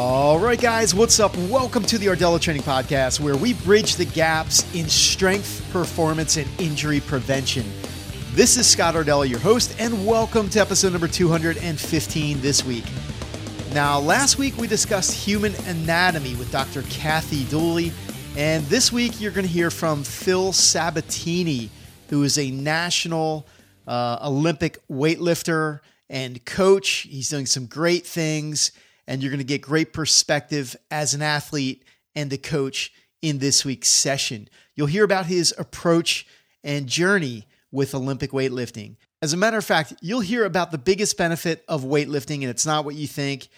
[0.00, 1.36] All right, guys, what's up?
[1.36, 6.48] Welcome to the Rdella Training Podcast, where we bridge the gaps in strength, performance, and
[6.60, 7.64] injury prevention.
[8.30, 12.84] This is Scott Ardella, your host, and welcome to episode number 215 this week.
[13.74, 16.82] Now, last week we discussed human anatomy with Dr.
[16.82, 17.90] Kathy Dooley,
[18.36, 21.70] and this week you're going to hear from Phil Sabatini,
[22.08, 23.48] who is a national
[23.88, 27.08] uh, Olympic weightlifter and coach.
[27.10, 28.70] He's doing some great things,
[29.08, 31.82] and you're going to get great perspective as an athlete
[32.14, 32.92] and a coach
[33.22, 34.48] in this week's session.
[34.76, 36.26] You'll hear about his approach
[36.62, 38.96] and journey with Olympic weightlifting.
[39.22, 42.66] As a matter of fact, you'll hear about the biggest benefit of weightlifting, and it's
[42.66, 43.48] not what you think.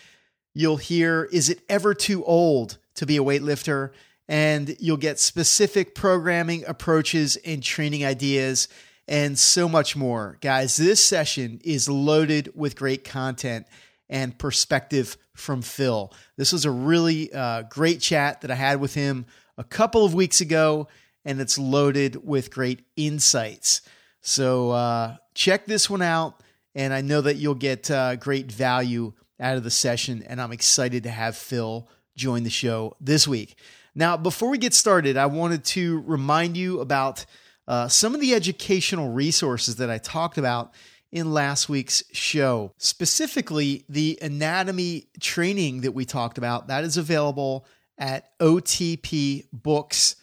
[0.54, 3.90] You'll hear, is it ever too old to be a weightlifter?
[4.28, 8.68] And you'll get specific programming approaches and training ideas
[9.08, 10.38] and so much more.
[10.40, 13.66] Guys, this session is loaded with great content
[14.10, 16.12] and perspective from Phil.
[16.36, 19.24] This was a really uh, great chat that I had with him
[19.56, 20.88] a couple of weeks ago,
[21.24, 23.80] and it's loaded with great insights.
[24.20, 26.42] So uh, check this one out,
[26.74, 30.52] and I know that you'll get uh, great value out of the session, and I'm
[30.52, 33.56] excited to have Phil join the show this week.
[33.94, 37.24] Now, before we get started, I wanted to remind you about
[37.66, 40.74] uh, some of the educational resources that I talked about
[41.12, 42.72] in last week's show.
[42.78, 47.66] Specifically, the anatomy training that we talked about, that is available
[47.98, 50.16] at OTP Books.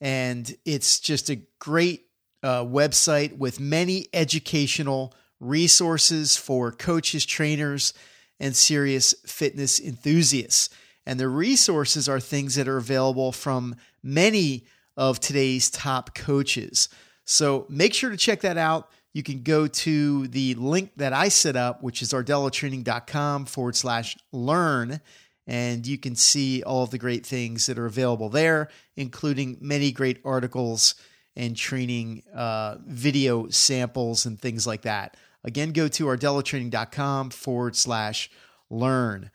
[0.00, 2.06] And it's just a great
[2.42, 7.94] uh, website with many educational resources for coaches, trainers,
[8.38, 10.68] and serious fitness enthusiasts.
[11.06, 14.64] And the resources are things that are available from many
[14.96, 16.88] of today's top coaches.
[17.24, 18.90] So make sure to check that out.
[19.16, 24.14] You can go to the link that I set up, which is rdellatraining.com forward slash
[24.30, 25.00] learn.
[25.46, 29.90] and you can see all of the great things that are available there, including many
[29.90, 30.96] great articles
[31.34, 35.16] and training uh, video samples and things like that.
[35.44, 38.30] Again, go to rdellatraining.com forward slash
[38.68, 39.30] learn.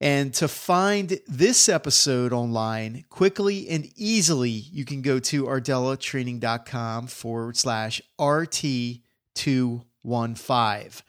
[0.00, 7.56] And to find this episode online quickly and easily, you can go to rdellatraining.com forward
[7.56, 11.02] slash RT215.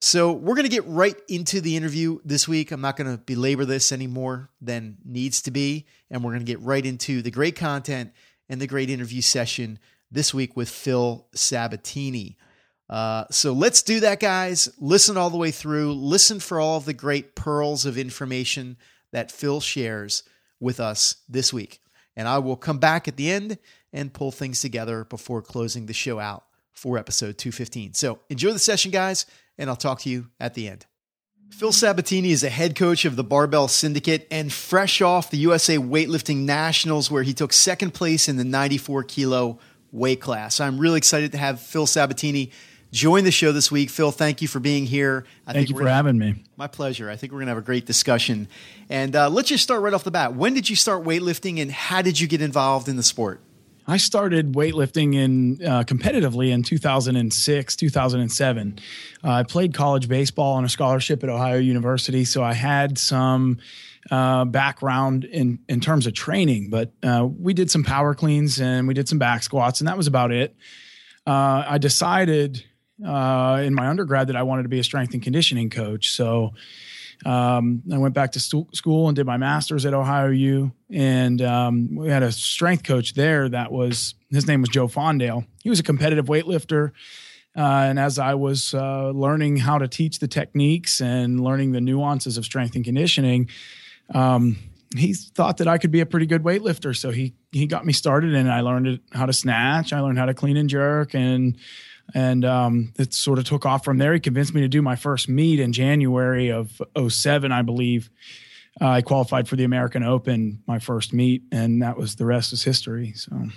[0.00, 2.72] So we're going to get right into the interview this week.
[2.72, 5.86] I'm not going to belabor this any more than needs to be.
[6.10, 8.12] And we're going to get right into the great content
[8.48, 9.78] and the great interview session
[10.10, 12.36] this week with Phil Sabatini.
[12.88, 14.70] Uh, so let's do that, guys.
[14.78, 15.92] Listen all the way through.
[15.94, 18.76] Listen for all of the great pearls of information
[19.12, 20.22] that Phil shares
[20.60, 21.80] with us this week.
[22.16, 23.58] And I will come back at the end
[23.92, 27.94] and pull things together before closing the show out for episode 215.
[27.94, 30.86] So enjoy the session, guys, and I'll talk to you at the end.
[31.50, 35.78] Phil Sabatini is a head coach of the Barbell Syndicate and fresh off the USA
[35.78, 39.60] Weightlifting Nationals, where he took second place in the 94 kilo
[39.92, 40.58] weight class.
[40.58, 42.50] I'm really excited to have Phil Sabatini
[42.94, 43.90] join the show this week.
[43.90, 45.26] Phil, thank you for being here.
[45.46, 46.44] I thank you for having me.
[46.56, 47.10] My pleasure.
[47.10, 48.48] I think we're going to have a great discussion.
[48.88, 50.34] And uh, let's just start right off the bat.
[50.34, 53.40] When did you start weightlifting and how did you get involved in the sport?
[53.86, 58.78] I started weightlifting in uh, competitively in 2006, 2007.
[59.22, 63.58] Uh, I played college baseball on a scholarship at Ohio University, so I had some
[64.10, 66.70] uh, background in in terms of training.
[66.70, 69.98] But uh, we did some power cleans and we did some back squats, and that
[69.98, 70.56] was about it.
[71.26, 72.64] Uh, I decided
[73.04, 76.10] uh, in my undergrad that I wanted to be a strength and conditioning coach.
[76.10, 76.52] So
[77.24, 80.72] um, I went back to st- school and did my master's at Ohio U.
[80.90, 85.46] And um, we had a strength coach there that was, his name was Joe Fondale.
[85.62, 86.90] He was a competitive weightlifter.
[87.56, 91.80] Uh, and as I was uh, learning how to teach the techniques and learning the
[91.80, 93.48] nuances of strength and conditioning,
[94.12, 94.56] um,
[94.96, 96.96] he thought that I could be a pretty good weightlifter.
[96.96, 99.92] So he he got me started, and I learned how to snatch.
[99.92, 101.56] I learned how to clean and jerk, and
[102.12, 104.12] and um, it sort of took off from there.
[104.12, 108.10] He convinced me to do my first meet in January of 07, I believe.
[108.80, 112.52] Uh, I qualified for the American Open, my first meet, and that was the rest
[112.52, 113.12] is history.
[113.12, 113.48] So,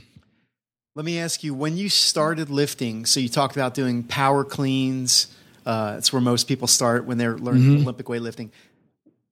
[0.95, 5.27] let me ask you: when you started lifting, so you talked about doing power cleans.
[5.65, 7.81] Uh, it's where most people start when they're learning mm-hmm.
[7.81, 8.51] Olympic weightlifting.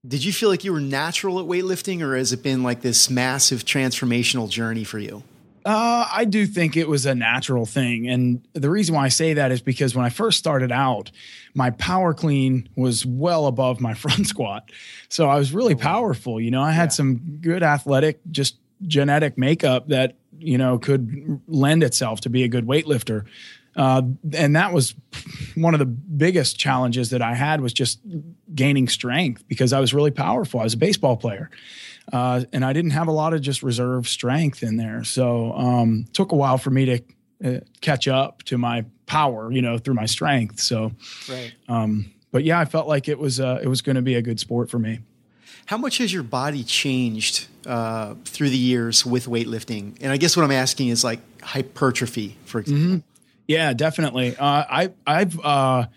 [0.06, 3.10] Did you feel like you were natural at weightlifting, or has it been like this
[3.10, 5.24] massive transformational journey for you?
[5.66, 8.08] Uh, I do think it was a natural thing.
[8.08, 11.10] And the reason why I say that is because when I first started out,
[11.56, 14.70] my power clean was well above my front squat.
[15.10, 16.40] So I was really oh, powerful.
[16.40, 16.90] You know, I had yeah.
[16.90, 22.48] some good athletic, just genetic makeup that, you know, could lend itself to be a
[22.48, 23.26] good weightlifter.
[23.76, 24.04] Uh,
[24.34, 24.94] and that was
[25.56, 28.00] one of the biggest challenges that I had was just
[28.54, 30.60] gaining strength because I was really powerful.
[30.60, 31.50] I was a baseball player.
[32.12, 35.04] Uh, and I didn't have a lot of just reserve strength in there.
[35.04, 37.02] So um, took a while for me to
[37.44, 40.60] uh, catch up to my power, you know, through my strength.
[40.60, 40.92] So,
[41.30, 41.54] right.
[41.68, 44.22] Um, but yeah, I felt like it was uh, it was going to be a
[44.22, 45.00] good sport for me.
[45.66, 49.98] How much has your body changed uh, through the years with weightlifting?
[50.02, 52.86] And I guess what I'm asking is like hypertrophy, for example.
[52.86, 52.98] Mm-hmm.
[53.48, 54.36] Yeah, definitely.
[54.38, 55.88] Uh, I I've uh,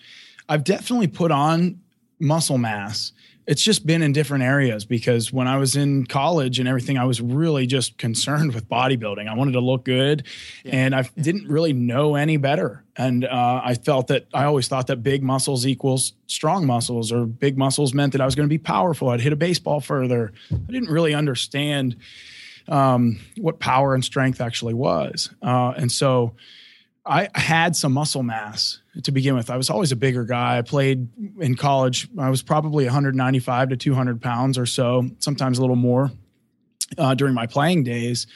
[0.48, 1.80] I've definitely put on
[2.18, 3.12] muscle mass
[3.48, 7.04] it's just been in different areas because when I was in college and everything, I
[7.04, 9.26] was really just concerned with bodybuilding.
[9.26, 10.26] I wanted to look good
[10.64, 10.76] yeah.
[10.76, 12.84] and I didn't really know any better.
[12.94, 17.24] And uh, I felt that I always thought that big muscles equals strong muscles or
[17.24, 19.08] big muscles meant that I was going to be powerful.
[19.08, 20.30] I'd hit a baseball further.
[20.52, 21.96] I didn't really understand
[22.68, 25.30] um, what power and strength actually was.
[25.40, 26.34] Uh, and so,
[27.08, 29.50] I had some muscle mass to begin with.
[29.50, 30.58] I was always a bigger guy.
[30.58, 31.08] I played
[31.40, 32.08] in college.
[32.18, 36.10] I was probably 195 to 200 pounds or so, sometimes a little more
[36.98, 38.26] uh, during my playing days.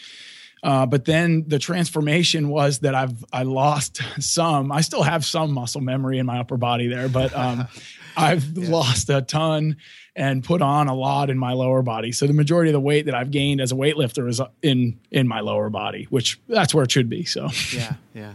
[0.63, 4.71] Uh, but then the transformation was that I've I lost some.
[4.71, 7.67] I still have some muscle memory in my upper body there, but um,
[8.17, 8.71] I've yeah.
[8.71, 9.77] lost a ton
[10.15, 12.13] and put on a lot in my lower body.
[12.13, 15.27] So the majority of the weight that I've gained as a weightlifter is in in
[15.27, 17.25] my lower body, which that's where it should be.
[17.25, 18.33] So yeah, yeah.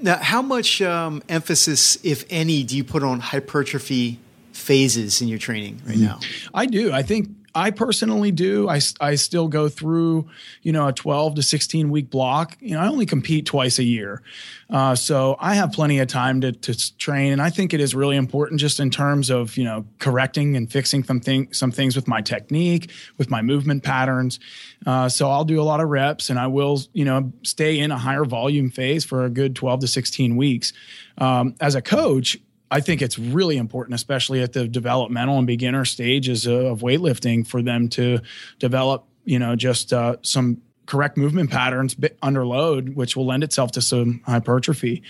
[0.00, 4.18] Now, how much um, emphasis, if any, do you put on hypertrophy
[4.52, 6.20] phases in your training right now?
[6.52, 6.92] I do.
[6.92, 8.68] I think I personally do.
[8.68, 10.28] I, I still go through,
[10.60, 12.56] you know, a 12 to 16 week block.
[12.60, 14.22] You know, I only compete twice a year.
[14.68, 17.32] Uh, so I have plenty of time to, to train.
[17.32, 20.70] And I think it is really important just in terms of, you know, correcting and
[20.70, 24.38] fixing some, thing, some things with my technique, with my movement patterns.
[24.84, 27.90] Uh, so I'll do a lot of reps and I will, you know, stay in
[27.90, 30.74] a higher volume phase for a good 12 to 16 weeks.
[31.18, 32.36] Um, as a coach,
[32.70, 37.62] I think it's really important, especially at the developmental and beginner stages of weightlifting, for
[37.62, 38.20] them to
[38.58, 43.72] develop, you know, just uh, some correct movement patterns under load, which will lend itself
[43.72, 45.02] to some hypertrophy.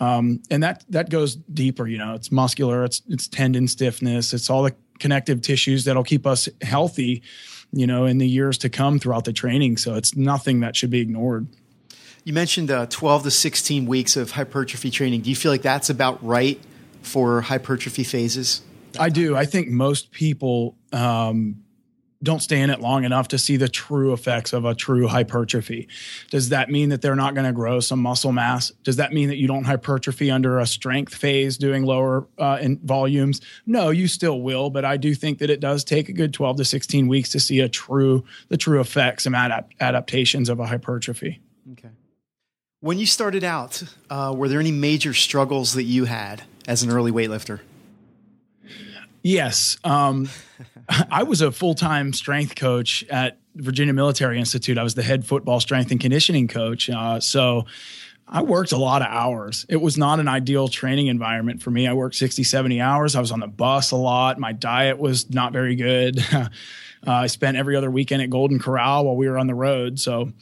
[0.00, 1.86] Um, and that that goes deeper.
[1.86, 6.26] You know, it's muscular, it's it's tendon stiffness, it's all the connective tissues that'll keep
[6.26, 7.22] us healthy.
[7.72, 9.76] You know, in the years to come throughout the training.
[9.76, 11.48] So it's nothing that should be ignored.
[12.22, 15.22] You mentioned uh, 12 to 16 weeks of hypertrophy training.
[15.22, 16.60] Do you feel like that's about right?
[17.06, 18.62] For hypertrophy phases?
[18.98, 19.36] I do.
[19.36, 21.62] I think most people um,
[22.22, 25.88] don't stay in it long enough to see the true effects of a true hypertrophy.
[26.30, 28.70] Does that mean that they're not going to grow some muscle mass?
[28.84, 32.78] Does that mean that you don't hypertrophy under a strength phase doing lower uh, in
[32.78, 33.40] volumes?
[33.66, 36.58] No, you still will, but I do think that it does take a good 12
[36.58, 40.66] to 16 weeks to see a true the true effects and adapt- adaptations of a
[40.66, 41.40] hypertrophy.
[41.72, 41.90] Okay.
[42.80, 46.42] When you started out, uh, were there any major struggles that you had?
[46.66, 47.60] As an early weightlifter?
[49.22, 49.76] Yes.
[49.82, 50.28] Um,
[50.88, 54.78] I was a full time strength coach at Virginia Military Institute.
[54.78, 56.88] I was the head football strength and conditioning coach.
[56.88, 57.66] Uh, so
[58.28, 59.66] I worked a lot of hours.
[59.68, 61.86] It was not an ideal training environment for me.
[61.86, 63.14] I worked 60, 70 hours.
[63.14, 64.38] I was on the bus a lot.
[64.38, 66.18] My diet was not very good.
[66.32, 66.48] uh,
[67.04, 69.98] I spent every other weekend at Golden Corral while we were on the road.
[70.00, 70.32] So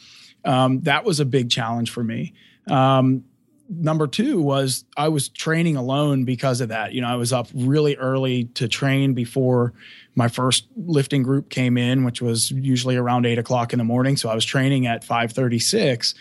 [0.45, 2.33] um, that was a big challenge for me.
[2.69, 3.25] Um,
[3.69, 6.93] number two was I was training alone because of that.
[6.93, 9.73] You know, I was up really early to train before
[10.15, 14.17] my first lifting group came in, which was usually around eight o'clock in the morning.
[14.17, 16.15] So I was training at five thirty six,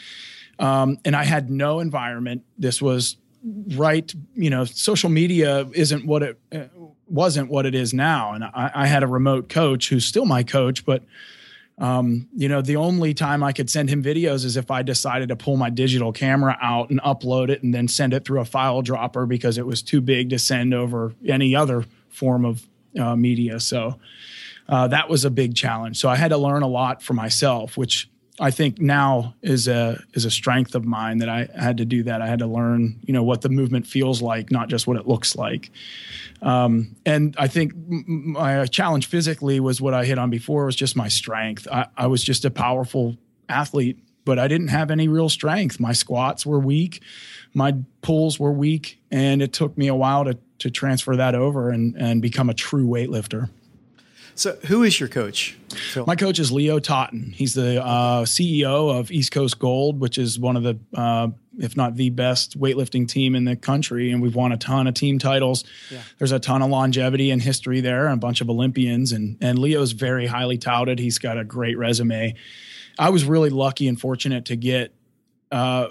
[0.59, 2.43] um, and I had no environment.
[2.57, 3.17] This was
[3.75, 4.13] right.
[4.35, 6.65] You know, social media isn't what it uh,
[7.07, 10.43] wasn't what it is now, and I, I had a remote coach who's still my
[10.43, 11.03] coach, but
[11.79, 15.29] um, you know, the only time I could send him videos is if I decided
[15.29, 18.45] to pull my digital camera out and upload it and then send it through a
[18.45, 22.67] file dropper because it was too big to send over any other form of
[22.99, 23.59] uh, media.
[23.59, 23.99] So
[24.69, 25.97] uh, that was a big challenge.
[25.97, 30.01] So I had to learn a lot for myself, which I think now is a
[30.13, 32.21] is a strength of mine that I had to do that.
[32.21, 35.07] I had to learn, you know, what the movement feels like, not just what it
[35.07, 35.69] looks like.
[36.41, 40.95] Um, and I think my challenge physically was what I hit on before was just
[40.95, 41.67] my strength.
[41.71, 43.17] I, I was just a powerful
[43.49, 45.79] athlete, but I didn't have any real strength.
[45.79, 47.03] My squats were weak,
[47.53, 51.69] my pulls were weak, and it took me a while to to transfer that over
[51.69, 53.51] and and become a true weightlifter.
[54.35, 55.57] So, who is your coach?
[55.69, 56.05] Phil?
[56.05, 57.33] My coach is Leo Totten.
[57.35, 61.77] He's the uh, CEO of East Coast Gold, which is one of the, uh, if
[61.77, 64.11] not the best weightlifting team in the country.
[64.11, 65.63] And we've won a ton of team titles.
[65.91, 66.01] Yeah.
[66.17, 69.11] There's a ton of longevity and history there, and a bunch of Olympians.
[69.11, 70.99] And, and Leo's very highly touted.
[70.99, 72.33] He's got a great resume.
[72.97, 74.93] I was really lucky and fortunate to get
[75.51, 75.89] uh,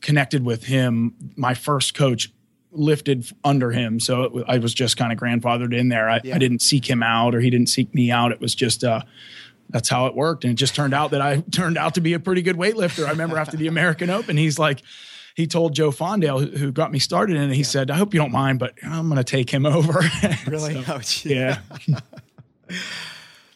[0.00, 2.32] connected with him, my first coach
[2.72, 6.08] lifted under him, so it, I was just kind of grandfathered in there.
[6.08, 6.36] I, Yeah.
[6.36, 8.32] I didn't seek him out, or he didn't seek me out.
[8.32, 9.02] It was just uh,
[9.68, 12.12] that's how it worked, and it just turned out that I turned out to be
[12.12, 13.06] a pretty good weightlifter.
[13.06, 14.82] I remember after the American Open, he's like.
[15.36, 18.20] He told Joe Fondale, who- got me started in it, he said, "I hope you
[18.20, 20.00] don't mind, but I'm going to take him over."
[20.46, 20.82] Really?
[20.84, 21.58] So, Oh, yeah.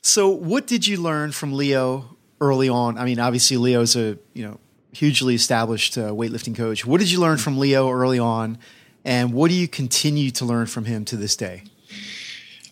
[0.02, 2.97] So, what did you learn from Leo early on?
[2.97, 4.61] I mean, obviously, Leo's a you know
[4.92, 6.87] hugely established uh, weightlifting coach.
[6.87, 8.59] What did you learn from Leo early on,
[9.04, 11.64] and what do you continue to learn from him to this day?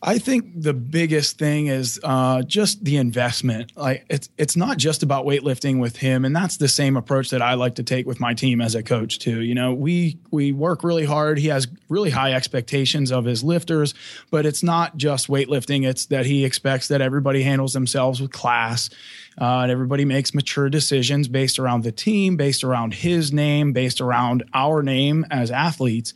[0.05, 3.71] I think the biggest thing is uh, just the investment.
[3.77, 7.41] Like it's it's not just about weightlifting with him, and that's the same approach that
[7.41, 9.43] I like to take with my team as a coach too.
[9.43, 11.39] You know, we we work really hard.
[11.39, 13.95] He has really high expectations of his lifters,
[14.33, 15.87] but it's not just weightlifting.
[15.87, 18.91] It's that he expects that everybody handles themselves with class.
[19.41, 24.01] Uh, and everybody makes mature decisions based around the team, based around his name, based
[24.01, 26.15] around our name as athletes.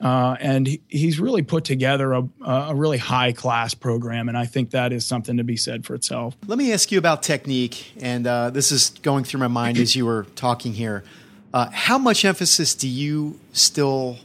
[0.00, 4.46] Uh, and he, he's really put together a, a really high class program, and I
[4.46, 6.36] think that is something to be said for itself.
[6.46, 9.94] Let me ask you about technique, and uh, this is going through my mind as
[9.94, 11.04] you were talking here.
[11.52, 14.16] Uh, how much emphasis do you still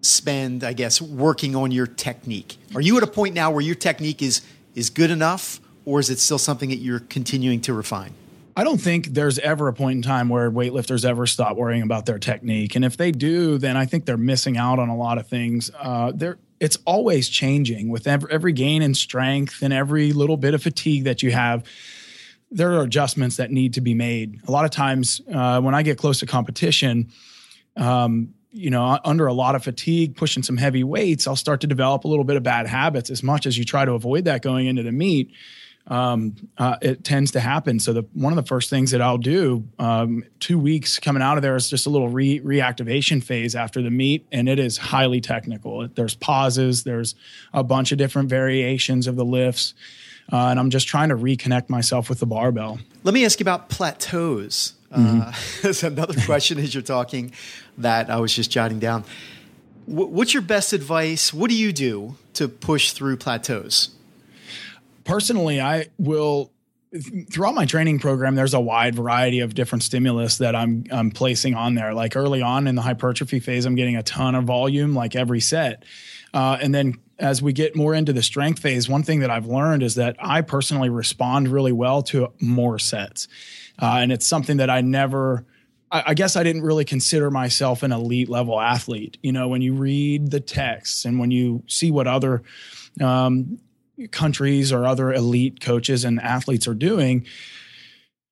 [0.00, 2.56] spend, I guess, working on your technique?
[2.74, 4.42] Are you at a point now where your technique is
[4.74, 8.12] is good enough, or is it still something that you're continuing to refine?
[8.54, 12.04] I don't think there's ever a point in time where weightlifters ever stop worrying about
[12.04, 15.16] their technique, and if they do, then I think they're missing out on a lot
[15.16, 15.70] of things.
[15.78, 20.54] Uh, they're it's always changing with every, every gain in strength and every little bit
[20.54, 21.64] of fatigue that you have.
[22.50, 24.40] There are adjustments that need to be made.
[24.48, 27.12] A lot of times, uh, when I get close to competition,
[27.76, 31.66] um, you know, under a lot of fatigue, pushing some heavy weights, I'll start to
[31.66, 33.08] develop a little bit of bad habits.
[33.08, 35.32] As much as you try to avoid that going into the meet,
[35.88, 37.80] um, uh, it tends to happen.
[37.80, 41.38] So the one of the first things that I'll do um, two weeks coming out
[41.38, 44.76] of there is just a little re- reactivation phase after the meet, and it is
[44.76, 45.88] highly technical.
[45.88, 47.14] There's pauses, there's
[47.54, 49.72] a bunch of different variations of the lifts,
[50.30, 52.78] uh, and I'm just trying to reconnect myself with the barbell.
[53.02, 54.74] Let me ask you about plateaus.
[54.92, 55.20] Mm-hmm.
[55.22, 57.32] Uh, that's another question as you're talking
[57.78, 59.04] that I was just jotting down.
[59.86, 61.32] Wh- What's your best advice?
[61.32, 63.90] What do you do to push through plateaus?
[65.08, 66.52] Personally, I will
[67.30, 68.34] throughout my training program.
[68.34, 71.94] There's a wide variety of different stimulus that I'm I'm placing on there.
[71.94, 75.40] Like early on in the hypertrophy phase, I'm getting a ton of volume, like every
[75.40, 75.84] set,
[76.32, 79.46] uh, and then as we get more into the strength phase, one thing that I've
[79.46, 83.26] learned is that I personally respond really well to more sets,
[83.80, 85.44] uh, and it's something that I never.
[85.90, 89.16] I guess I didn't really consider myself an elite level athlete.
[89.22, 92.42] You know, when you read the texts and when you see what other
[93.00, 93.58] um,
[94.06, 97.26] countries or other elite coaches and athletes are doing,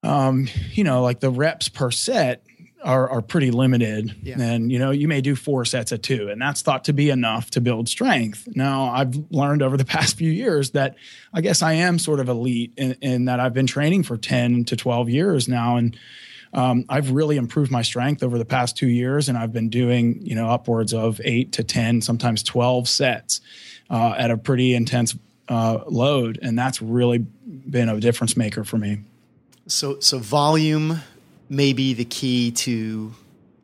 [0.02, 2.44] um, you know, like the reps per set
[2.84, 4.14] are, are pretty limited.
[4.22, 4.40] Yeah.
[4.40, 7.10] And, you know, you may do four sets of two, and that's thought to be
[7.10, 8.46] enough to build strength.
[8.54, 10.96] Now, I've learned over the past few years that
[11.32, 14.66] I guess I am sort of elite in, in that I've been training for 10
[14.66, 15.76] to 12 years now.
[15.76, 15.98] And,
[16.52, 20.20] um, I've really improved my strength over the past two years, and I've been doing
[20.22, 23.42] you know upwards of eight to ten, sometimes twelve sets
[23.90, 25.14] uh, at a pretty intense
[25.48, 29.00] uh, load, and that's really been a difference maker for me.
[29.66, 31.00] So, so volume
[31.48, 33.14] may be the key to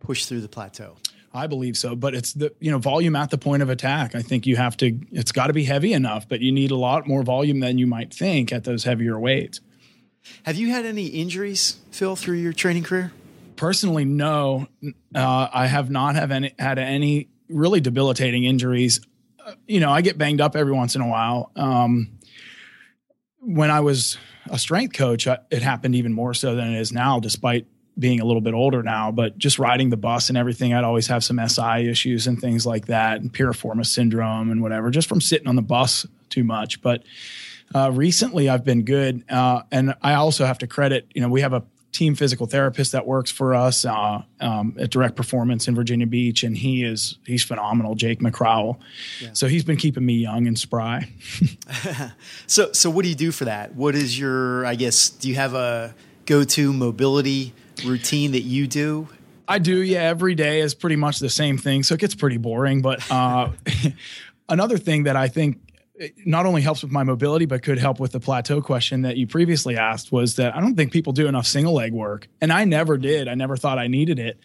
[0.00, 0.96] push through the plateau.
[1.34, 4.14] I believe so, but it's the you know volume at the point of attack.
[4.14, 4.98] I think you have to.
[5.12, 7.86] It's got to be heavy enough, but you need a lot more volume than you
[7.86, 9.60] might think at those heavier weights.
[10.44, 13.12] Have you had any injuries, Phil, through your training career?
[13.56, 14.68] Personally, no,
[15.14, 19.00] uh, I have not have any had any really debilitating injuries.
[19.66, 21.50] You know, I get banged up every once in a while.
[21.56, 22.18] Um,
[23.40, 24.18] when I was
[24.50, 27.66] a strength coach, I, it happened even more so than it is now, despite
[27.98, 29.10] being a little bit older now.
[29.10, 32.66] But just riding the bus and everything, I'd always have some SI issues and things
[32.66, 36.80] like that, and piriformis syndrome and whatever, just from sitting on the bus too much.
[36.82, 37.04] But
[37.74, 41.08] uh, recently, I've been good, uh, and I also have to credit.
[41.14, 44.90] You know, we have a team physical therapist that works for us uh, um, at
[44.90, 48.78] Direct Performance in Virginia Beach, and he is he's phenomenal, Jake McCrowell.
[49.34, 51.08] So he's been keeping me young and spry.
[52.46, 53.74] So, so what do you do for that?
[53.74, 55.94] What is your, I guess, do you have a
[56.26, 59.08] go-to mobility routine that you do?
[59.48, 60.02] I do, yeah.
[60.02, 62.82] Every day is pretty much the same thing, so it gets pretty boring.
[62.82, 63.50] But uh,
[64.48, 65.60] another thing that I think
[66.24, 69.26] not only helps with my mobility, but could help with the plateau question that you
[69.26, 72.64] previously asked was that I don't think people do enough single leg work, and I
[72.64, 73.28] never did.
[73.28, 74.38] I never thought I needed it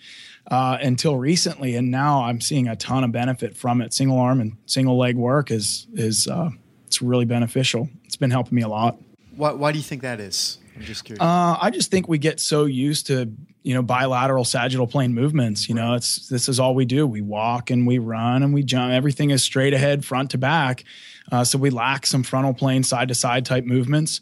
[0.50, 3.94] uh, until recently, and now I'm seeing a ton of benefit from it.
[3.94, 6.50] Single arm and single leg work is is uh,
[6.86, 7.90] it's really beneficial.
[8.06, 8.98] It's been helping me a lot.
[9.36, 10.58] Why, why do you think that is?
[10.76, 11.22] I'm just curious.
[11.22, 13.32] Uh, I just think we get so used to
[13.64, 15.68] you know bilateral sagittal plane movements.
[15.68, 17.06] You know, it's this is all we do.
[17.06, 18.94] We walk and we run and we jump.
[18.94, 20.86] Everything is straight ahead, front to back.
[21.32, 24.22] Uh, so we lack some frontal plane, side to side type movements.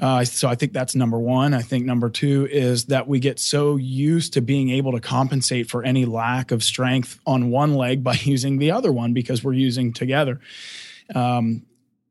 [0.00, 1.52] Uh, so I think that's number one.
[1.52, 5.68] I think number two is that we get so used to being able to compensate
[5.68, 9.52] for any lack of strength on one leg by using the other one because we're
[9.52, 10.40] using together.
[11.14, 11.64] Um,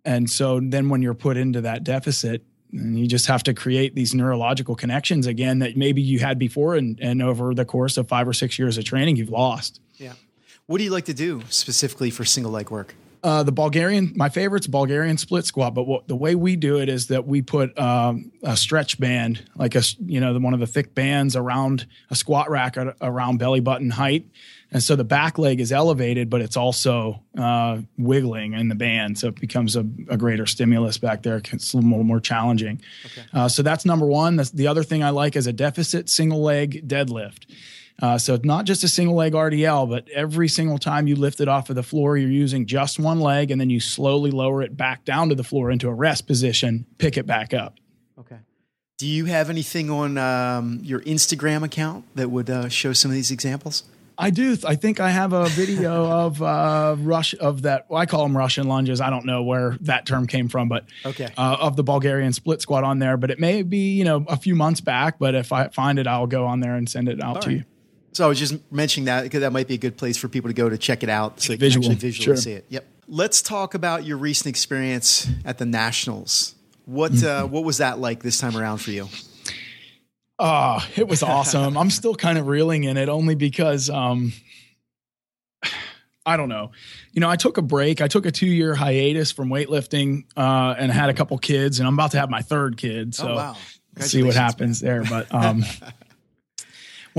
[0.06, 3.96] and so then when you're put into that deficit, and you just have to create
[3.96, 8.08] these neurological connections again that maybe you had before and, and over the course of
[8.08, 9.82] five or six years of training, you've lost.
[9.98, 10.14] Yeah.
[10.68, 12.94] What do you like to do specifically for single leg work?
[13.22, 16.88] Uh, the Bulgarian, my favorite's Bulgarian split squat, but what, the way we do it
[16.88, 20.60] is that we put um, a stretch band, like a you know the, one of
[20.60, 24.26] the thick bands around a squat rack around belly button height,
[24.72, 29.18] and so the back leg is elevated, but it's also uh, wiggling in the band,
[29.18, 31.38] so it becomes a, a, greater stimulus back there.
[31.38, 32.82] It's a little more, more challenging.
[33.06, 33.28] Okay.
[33.34, 34.36] Uh, so that's number one.
[34.36, 37.46] That's, the other thing I like is a deficit single leg deadlift.
[38.02, 41.42] Uh, so it's not just a single leg RDL, but every single time you lift
[41.42, 44.62] it off of the floor, you're using just one leg, and then you slowly lower
[44.62, 47.76] it back down to the floor into a rest position, pick it back up.
[48.18, 48.38] Okay.
[48.98, 53.16] Do you have anything on um, your Instagram account that would uh, show some of
[53.16, 53.84] these examples?
[54.18, 54.58] I do.
[54.68, 57.86] I think I have a video of uh, rush of that.
[57.90, 59.00] Well, I call them Russian lunges.
[59.00, 62.62] I don't know where that term came from, but okay, uh, of the Bulgarian split
[62.62, 63.16] squat on there.
[63.16, 65.18] But it may be you know a few months back.
[65.20, 67.48] But if I find it, I'll go on there and send it out All to
[67.48, 67.58] right.
[67.60, 67.64] you.
[68.20, 70.50] So I was just mentioning that because that might be a good place for people
[70.50, 71.84] to go to check it out so they Visual.
[71.84, 72.36] can actually visually sure.
[72.36, 72.66] see it.
[72.68, 72.86] Yep.
[73.08, 76.54] Let's talk about your recent experience at the Nationals.
[76.84, 77.46] What mm-hmm.
[77.46, 79.08] uh, what was that like this time around for you?
[80.38, 81.78] Oh, it was awesome.
[81.78, 84.34] I'm still kind of reeling in it only because um,
[86.26, 86.72] I don't know.
[87.14, 88.02] You know, I took a break.
[88.02, 91.88] I took a two year hiatus from weightlifting uh, and had a couple kids, and
[91.88, 93.16] I'm about to have my third kid.
[93.16, 93.58] So oh, wow.
[94.00, 95.04] see what happens man.
[95.04, 95.10] there.
[95.10, 95.64] But um,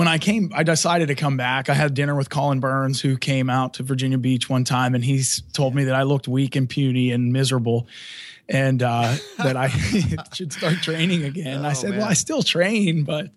[0.01, 1.69] when I came, I decided to come back.
[1.69, 5.05] I had dinner with Colin Burns, who came out to Virginia Beach one time, and
[5.05, 7.87] he's told me that I looked weak and puny and miserable,
[8.49, 9.69] and uh, that I
[10.33, 11.67] should start training again.
[11.67, 11.99] Oh, I said, man.
[11.99, 13.29] "Well, I still train, but."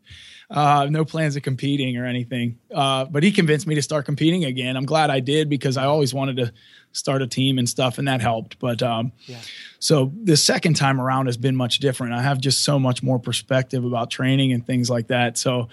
[0.50, 2.60] Uh, no plans of competing or anything.
[2.72, 4.78] Uh, but he convinced me to start competing again.
[4.78, 6.54] I'm glad I did because I always wanted to
[6.92, 8.60] start a team and stuff, and that helped.
[8.60, 9.40] But um, yeah.
[9.80, 12.14] so the second time around has been much different.
[12.14, 15.40] I have just so much more perspective about training and things like that.
[15.40, 15.70] So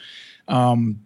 [0.50, 1.04] um,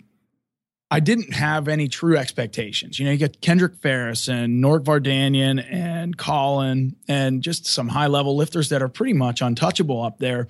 [0.91, 2.99] I didn't have any true expectations.
[2.99, 8.07] You know, you get Kendrick Farris and Norik Vardanyan and Colin and just some high
[8.07, 10.47] level lifters that are pretty much untouchable up there.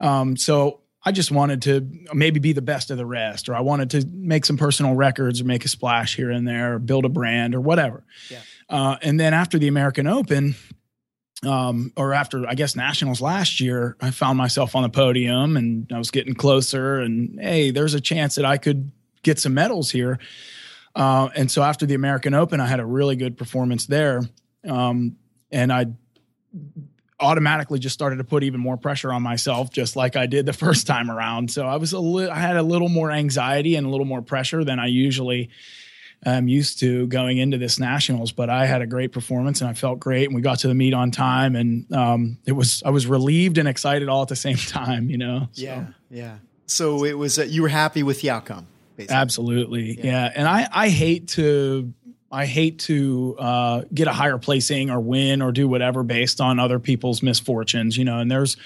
[0.00, 3.60] Um, so I just wanted to maybe be the best of the rest, or I
[3.60, 7.04] wanted to make some personal records or make a splash here and there, or build
[7.04, 8.04] a brand or whatever.
[8.30, 8.40] Yeah.
[8.68, 10.54] Uh, and then after the American Open,
[11.44, 15.90] um, or after I guess nationals last year, I found myself on the podium and
[15.92, 17.00] I was getting closer.
[17.00, 18.90] And hey, there's a chance that I could
[19.22, 20.18] get some medals here.
[20.94, 24.22] Uh, and so after the American Open, I had a really good performance there,
[24.66, 25.16] um,
[25.52, 25.86] and I
[27.20, 30.52] automatically just started to put even more pressure on myself, just like I did the
[30.64, 31.50] first time around.
[31.50, 34.22] So I was a li- I had a little more anxiety and a little more
[34.22, 35.50] pressure than I usually
[36.24, 38.32] I'm used to going into this nationals.
[38.32, 40.74] But I had a great performance and I felt great, and we got to the
[40.74, 44.36] meet on time, and um, it was I was relieved and excited all at the
[44.46, 45.10] same time.
[45.10, 45.48] You know.
[45.52, 45.62] So.
[45.62, 45.86] Yeah.
[46.10, 46.38] Yeah.
[46.66, 48.66] So it was uh, you were happy with the outcome.
[48.96, 49.14] Basically.
[49.14, 49.98] Absolutely.
[49.98, 50.04] Yeah.
[50.04, 50.32] yeah.
[50.34, 51.92] And I I hate to
[52.30, 56.58] I hate to uh, get a higher placing or win or do whatever based on
[56.58, 58.18] other people's misfortunes, you know.
[58.18, 58.56] And there's,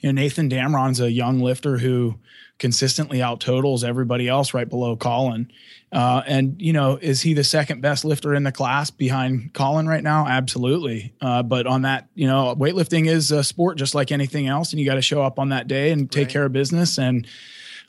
[0.00, 2.16] you know, Nathan Damron's a young lifter who
[2.58, 5.50] consistently out totals everybody else right below Colin.
[5.92, 9.86] Uh, and you know, is he the second best lifter in the class behind Colin
[9.86, 10.26] right now?
[10.26, 11.12] Absolutely.
[11.20, 14.80] Uh, but on that, you know, weightlifting is a sport just like anything else, and
[14.80, 16.32] you got to show up on that day and take right.
[16.32, 16.98] care of business.
[16.98, 17.26] And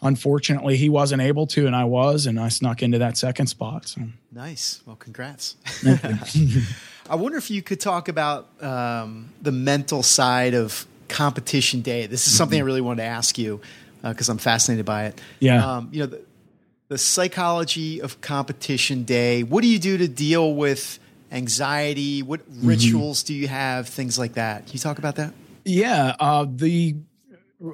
[0.02, 3.88] unfortunately, he wasn't able to, and I was, and I snuck into that second spot.
[3.88, 4.02] So
[4.32, 4.82] nice.
[4.86, 5.56] Well, congrats.
[7.10, 12.06] I wonder if you could talk about um, the mental side of competition day.
[12.06, 13.62] This is something I really wanted to ask you
[14.02, 15.22] because uh, I'm fascinated by it.
[15.40, 15.78] Yeah.
[15.78, 16.22] Um, you know, the,
[16.90, 19.44] the psychology of competition day.
[19.44, 21.00] What do you do to deal with
[21.32, 22.22] anxiety?
[22.24, 22.68] What mm-hmm.
[22.68, 23.88] rituals do you have?
[23.88, 24.66] Things like that.
[24.66, 25.34] Can you talk about that?
[25.66, 26.16] Yeah.
[26.20, 26.96] Uh, the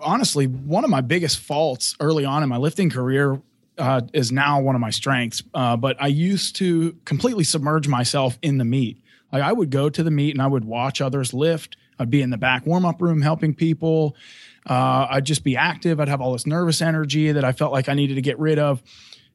[0.01, 3.41] honestly, one of my biggest faults early on in my lifting career
[3.77, 5.43] uh, is now one of my strengths.
[5.53, 9.01] Uh, but I used to completely submerge myself in the meet.
[9.31, 11.77] Like I would go to the meet and I would watch others lift.
[11.99, 14.15] I'd be in the back warm up room helping people.
[14.65, 15.99] Uh, I'd just be active.
[15.99, 18.60] I'd have all this nervous energy that I felt like I needed to get rid
[18.60, 18.82] of.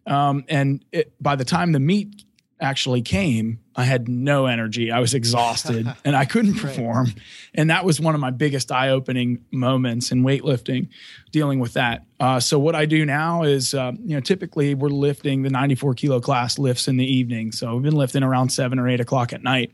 [0.06, 2.24] Um, and it, by the time the meet
[2.60, 4.90] actually came, I had no energy.
[4.90, 7.06] I was exhausted and I couldn't perform.
[7.06, 7.18] Right.
[7.54, 10.88] And that was one of my biggest eye opening moments in weightlifting,
[11.30, 12.04] dealing with that.
[12.18, 15.94] Uh, so, what I do now is, uh, you know, typically we're lifting the 94
[15.94, 17.52] kilo class lifts in the evening.
[17.52, 19.72] So, we've been lifting around seven or eight o'clock at night.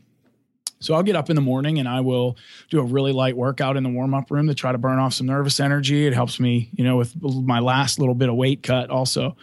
[0.79, 2.37] So I'll get up in the morning and I will
[2.69, 5.13] do a really light workout in the warm up room to try to burn off
[5.13, 6.05] some nervous energy.
[6.05, 9.35] It helps me, you know, with my last little bit of weight cut also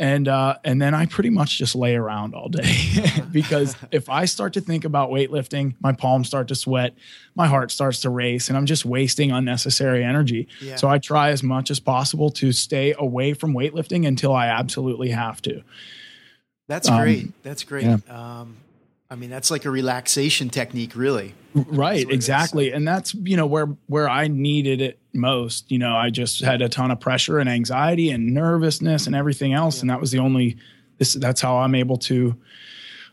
[0.00, 2.74] and uh, and then I pretty much just lay around all day
[3.32, 6.94] because if I start to think about weightlifting, my palms start to sweat,
[7.34, 10.48] my heart starts to race, and I'm just wasting unnecessary energy.
[10.62, 10.76] Yeah.
[10.76, 15.10] So I try as much as possible to stay away from weightlifting until I absolutely
[15.10, 15.62] have to.
[16.66, 17.24] That's great.
[17.24, 17.84] Um, That's great.
[17.84, 17.98] Yeah.
[18.08, 18.56] Um,
[19.10, 21.34] I mean, that's like a relaxation technique, really.
[21.52, 22.72] Right, exactly.
[22.72, 25.70] And that's, you know, where where I needed it most.
[25.70, 29.52] You know, I just had a ton of pressure and anxiety and nervousness and everything
[29.52, 29.80] else yeah.
[29.82, 30.58] and that was the only
[30.98, 32.36] this that's how I'm able to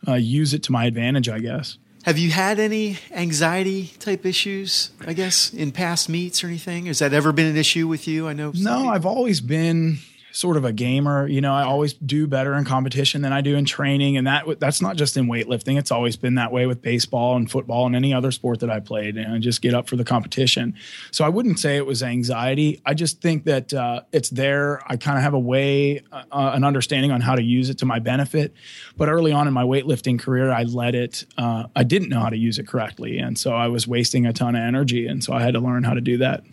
[0.07, 1.79] uh, use it to my advantage, I guess.
[2.03, 6.85] Have you had any anxiety type issues, I guess, in past meets or anything?
[6.85, 8.27] Has that ever been an issue with you?
[8.27, 8.53] I know.
[8.55, 9.97] No, I've always been
[10.37, 11.27] sort of a gamer.
[11.27, 14.59] You know, I always do better in competition than I do in training, and that
[14.59, 15.77] that's not just in weightlifting.
[15.79, 18.79] It's always been that way with baseball and football and any other sport that I
[18.79, 19.17] played.
[19.17, 20.75] And I just get up for the competition.
[21.11, 22.81] So I wouldn't say it was anxiety.
[22.85, 24.81] I just think that uh, it's there.
[24.85, 27.79] I kind of have a way, uh, uh, an understanding on how to use it
[27.79, 28.53] to my benefit.
[28.95, 31.25] But early on in my weightlifting career, I let it.
[31.37, 34.33] Uh, I didn't know how to use it correctly, and so I was wasting a
[34.33, 35.07] ton of energy.
[35.07, 36.43] And so I had to learn how to do that.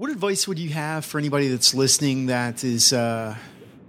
[0.00, 3.36] What advice would you have for anybody that's listening that is uh,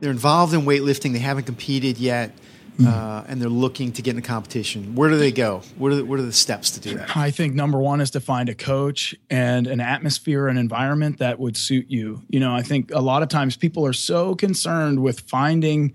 [0.01, 2.35] they're involved in weightlifting, they haven't competed yet,
[2.77, 2.85] mm.
[2.85, 4.93] uh, and they're looking to get in a competition?
[4.93, 5.61] Where do they go?
[5.77, 7.15] What are the, what are the steps to do that?
[7.15, 11.39] I think number one is to find a coach and an atmosphere and environment that
[11.39, 12.23] would suit you.
[12.27, 15.93] You know, I think a lot of times people are so concerned with finding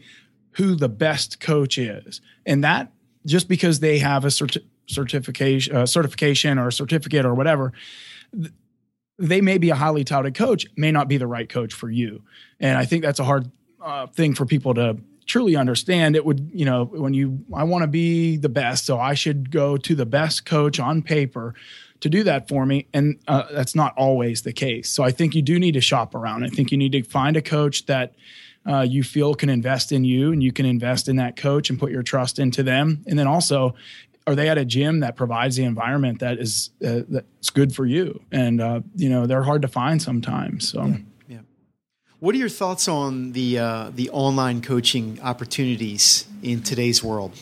[0.52, 2.90] who the best coach is, and that
[3.26, 7.74] just because they have a certi- certification, uh, certification or a certificate or whatever.
[8.32, 8.50] Th-
[9.18, 12.22] they may be a highly touted coach, may not be the right coach for you.
[12.60, 13.50] And I think that's a hard
[13.80, 16.16] uh, thing for people to truly understand.
[16.16, 19.50] It would, you know, when you, I want to be the best, so I should
[19.50, 21.54] go to the best coach on paper
[22.00, 22.86] to do that for me.
[22.92, 24.90] And uh, that's not always the case.
[24.90, 26.44] So I think you do need to shop around.
[26.44, 28.14] I think you need to find a coach that
[28.66, 31.78] uh, you feel can invest in you and you can invest in that coach and
[31.78, 33.04] put your trust into them.
[33.06, 33.74] And then also,
[34.26, 37.86] are they at a gym that provides the environment that is uh, that's good for
[37.86, 38.20] you?
[38.32, 40.68] And uh, you know they're hard to find sometimes.
[40.68, 40.84] So.
[40.86, 40.96] Yeah.
[41.28, 41.38] yeah.
[42.18, 47.38] What are your thoughts on the uh, the online coaching opportunities in today's world?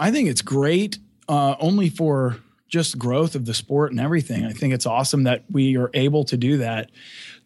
[0.00, 4.46] I think it's great, uh, only for just growth of the sport and everything.
[4.46, 6.90] I think it's awesome that we are able to do that.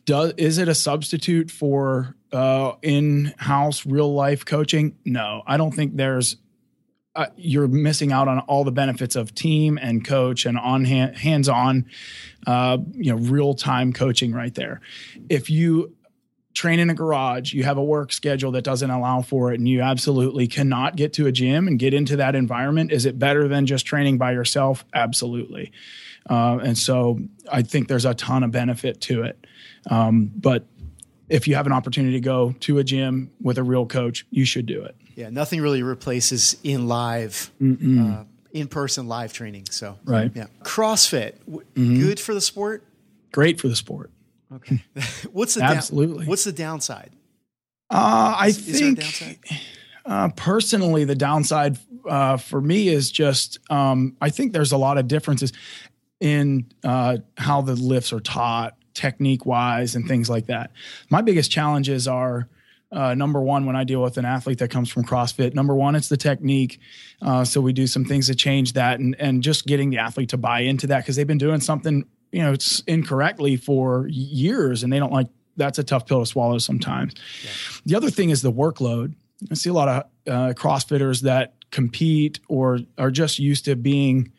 [0.05, 4.97] Does is it a substitute for uh, in-house real life coaching?
[5.05, 6.37] No, I don't think there's
[7.17, 11.17] uh, you're missing out on all the benefits of team and coach and on hand,
[11.17, 11.87] hands-on,
[12.47, 14.81] uh, you know, real-time coaching right there.
[15.29, 15.97] If you
[16.55, 19.69] train in a garage, you have a work schedule that doesn't allow for it, and
[19.69, 23.49] you absolutely cannot get to a gym and get into that environment, is it better
[23.49, 24.85] than just training by yourself?
[24.95, 25.73] Absolutely.
[26.29, 29.47] Uh, and so I think there's a ton of benefit to it.
[29.91, 30.67] Um, but
[31.29, 34.45] if you have an opportunity to go to a gym with a real coach, you
[34.45, 34.97] should do it.
[35.17, 39.65] Yeah, nothing really replaces in live, uh, in person live training.
[39.71, 40.47] So right, yeah.
[40.63, 42.01] CrossFit, mm-hmm.
[42.01, 42.85] good for the sport.
[43.33, 44.11] Great for the sport.
[44.55, 44.85] Okay,
[45.33, 46.19] what's the absolutely?
[46.19, 47.13] Down, what's the downside?
[47.89, 49.39] Uh, I is, think is
[50.05, 54.99] uh, personally, the downside uh, for me is just um, I think there's a lot
[54.99, 55.55] of differences
[56.21, 60.73] in uh, how the lifts are taught, technique wise, and things like that.
[61.09, 62.49] My biggest challenges are
[62.93, 65.97] uh, number one, when I deal with an athlete that comes from CrossFit, number one,
[65.97, 66.81] it's the technique.
[67.21, 70.29] Uh, so we do some things to change that, and and just getting the athlete
[70.31, 74.83] to buy into that because they've been doing something you know it's incorrectly for years,
[74.83, 75.29] and they don't like.
[75.59, 77.15] That's a tough pill to swallow sometimes.
[77.43, 77.51] Yeah.
[77.87, 79.15] The other thing is the workload.
[79.51, 84.33] I see a lot of uh, CrossFitters that compete or are just used to being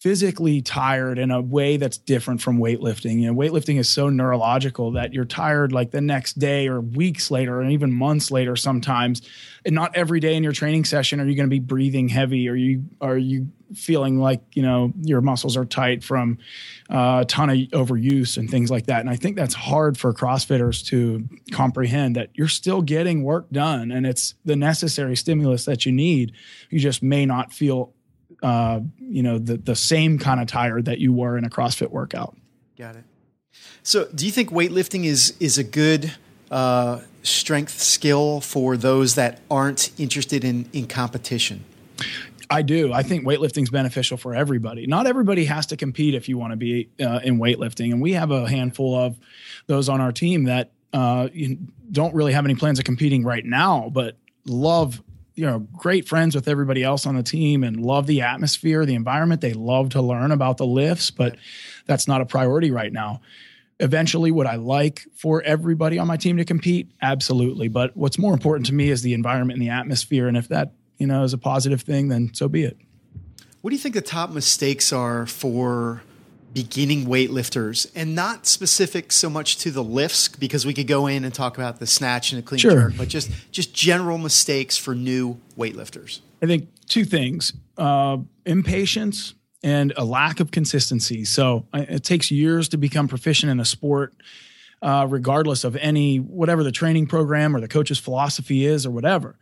[0.00, 3.20] physically tired in a way that's different from weightlifting.
[3.20, 7.30] You know, weightlifting is so neurological that you're tired like the next day or weeks
[7.30, 9.22] later and even months later sometimes.
[9.64, 12.48] And not every day in your training session are you going to be breathing heavy
[12.48, 16.38] or you are you feeling like, you know, your muscles are tight from
[16.88, 19.00] uh, a ton of overuse and things like that.
[19.00, 23.90] And I think that's hard for CrossFitters to comprehend that you're still getting work done
[23.90, 26.32] and it's the necessary stimulus that you need.
[26.70, 27.92] You just may not feel
[28.42, 31.90] uh, you know, the the same kind of tired that you were in a CrossFit
[31.90, 32.36] workout.
[32.78, 33.04] Got it.
[33.82, 36.12] So, do you think weightlifting is is a good
[36.50, 41.64] uh, strength skill for those that aren't interested in in competition?
[42.48, 42.92] I do.
[42.92, 44.86] I think weightlifting is beneficial for everybody.
[44.86, 48.12] Not everybody has to compete if you want to be uh, in weightlifting, and we
[48.12, 49.18] have a handful of
[49.66, 51.28] those on our team that uh,
[51.90, 55.02] don't really have any plans of competing right now, but love
[55.36, 58.94] you know great friends with everybody else on the team and love the atmosphere the
[58.94, 59.40] environment.
[59.40, 61.36] They love to learn about the lifts but
[61.86, 63.20] that's not a priority right now.
[63.78, 66.90] Eventually would i like for everybody on my team to compete?
[67.02, 67.68] Absolutely.
[67.68, 70.26] But what's more important to me is the environment and the atmosphere.
[70.26, 72.78] And if that you know is a positive thing then so be it.
[73.60, 76.02] What do you think the top mistakes are for
[76.56, 81.22] beginning weightlifters and not specific so much to the lifts because we could go in
[81.22, 82.88] and talk about the snatch and the clean sure.
[82.88, 86.20] jerk, but just just general mistakes for new weightlifters.
[86.42, 88.16] I think two things: uh,
[88.46, 91.26] impatience and a lack of consistency.
[91.26, 94.14] So it takes years to become proficient in a sport.
[94.82, 99.38] Uh, regardless of any whatever the training program or the coach's philosophy is or whatever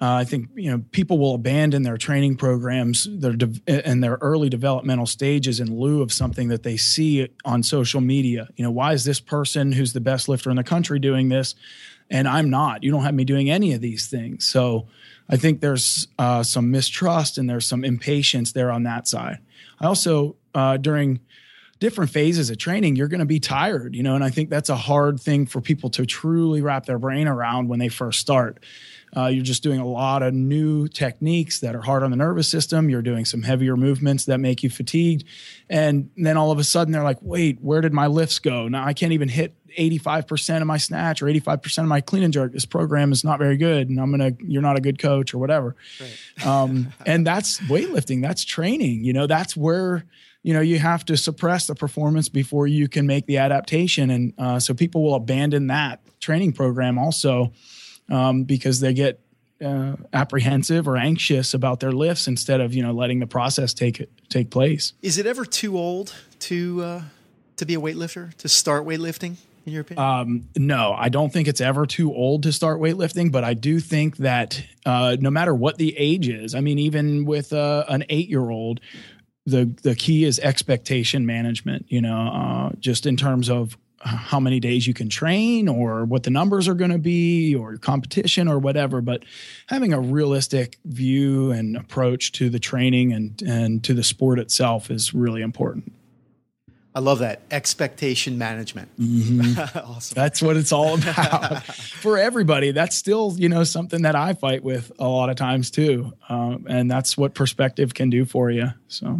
[0.00, 4.18] uh, I think you know people will abandon their training programs their de- and their
[4.20, 8.48] early developmental stages in lieu of something that they see on social media.
[8.56, 11.54] You know, why is this person who's the best lifter in the country doing this,
[12.10, 12.82] and I'm not?
[12.82, 14.46] You don't have me doing any of these things.
[14.46, 14.86] So
[15.30, 19.38] I think there's uh, some mistrust and there's some impatience there on that side.
[19.80, 21.20] I also uh, during
[21.78, 24.68] different phases of training, you're going to be tired, you know, and I think that's
[24.68, 28.62] a hard thing for people to truly wrap their brain around when they first start.
[29.16, 32.48] Uh, you're just doing a lot of new techniques that are hard on the nervous
[32.48, 32.90] system.
[32.90, 35.24] You're doing some heavier movements that make you fatigued.
[35.70, 38.68] And then all of a sudden they're like, wait, where did my lifts go?
[38.68, 42.32] Now I can't even hit 85% of my snatch or 85% of my clean and
[42.32, 42.52] jerk.
[42.52, 43.88] This program is not very good.
[43.88, 45.76] And I'm going to, you're not a good coach or whatever.
[46.00, 46.46] Right.
[46.46, 48.22] Um, and that's weightlifting.
[48.22, 49.04] That's training.
[49.04, 50.04] You know, that's where,
[50.46, 54.10] you know, you have to suppress the performance before you can make the adaptation.
[54.10, 57.52] And uh, so people will abandon that training program also
[58.08, 59.18] um, because they get
[59.60, 64.08] uh, apprehensive or anxious about their lifts instead of you know letting the process take
[64.28, 64.92] take place.
[65.02, 67.02] Is it ever too old to uh,
[67.56, 69.38] to be a weightlifter to start weightlifting?
[69.64, 70.06] In your opinion?
[70.06, 73.80] Um, no, I don't think it's ever too old to start weightlifting, but I do
[73.80, 78.04] think that uh, no matter what the age is, I mean, even with uh, an
[78.08, 78.78] eight year old,
[79.46, 81.86] the the key is expectation management.
[81.88, 86.22] You know, uh, just in terms of how many days you can train or what
[86.22, 89.24] the numbers are going to be or competition or whatever but
[89.68, 94.90] having a realistic view and approach to the training and and to the sport itself
[94.90, 95.92] is really important
[96.96, 98.88] I love that expectation management.
[98.98, 99.78] Mm-hmm.
[99.90, 100.14] awesome.
[100.14, 101.62] That's what it's all about
[102.00, 102.72] for everybody.
[102.72, 106.64] That's still, you know, something that I fight with a lot of times too, um,
[106.66, 108.68] and that's what perspective can do for you.
[108.88, 109.18] So,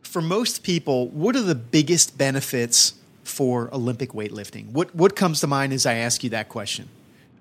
[0.00, 4.70] for most people, what are the biggest benefits for Olympic weightlifting?
[4.70, 6.88] What what comes to mind as I ask you that question?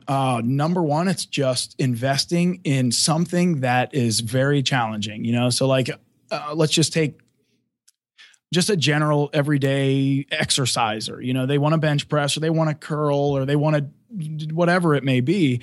[0.10, 5.24] Uh, number one, it's just investing in something that is very challenging.
[5.24, 5.90] You know, so like
[6.32, 7.18] uh, let's just take
[8.52, 11.22] just a general everyday exerciser.
[11.22, 13.76] You know, they want to bench press or they want to curl or they want
[13.76, 13.86] to
[14.54, 15.62] whatever it may be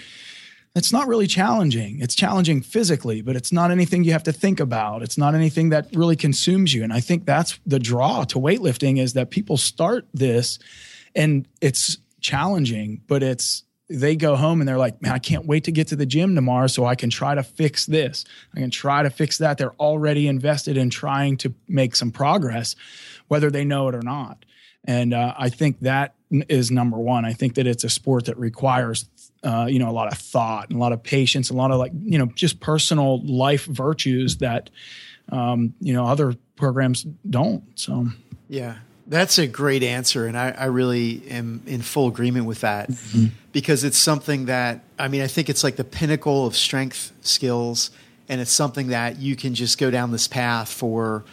[0.76, 2.00] it's not really challenging.
[2.00, 5.02] It's challenging physically, but it's not anything you have to think about.
[5.02, 6.84] It's not anything that really consumes you.
[6.84, 10.58] And I think that's the draw to weightlifting is that people start this
[11.14, 15.64] and it's challenging, but it's they go home and they're like, man, I can't wait
[15.64, 18.24] to get to the gym tomorrow so I can try to fix this.
[18.54, 19.58] I can try to fix that.
[19.58, 22.74] They're already invested in trying to make some progress,
[23.28, 24.44] whether they know it or not.
[24.84, 27.24] And uh, I think that is number one.
[27.24, 29.08] I think that it's a sport that requires,
[29.44, 31.78] uh, you know, a lot of thought and a lot of patience, a lot of
[31.78, 34.70] like, you know, just personal life virtues that,
[35.30, 37.64] um, you know, other programs don't.
[37.74, 38.08] So,
[38.48, 40.26] yeah, that's a great answer.
[40.26, 43.26] And I, I really am in full agreement with that mm-hmm.
[43.56, 47.90] Because it's something that, I mean, I think it's like the pinnacle of strength skills.
[48.28, 51.24] And it's something that you can just go down this path for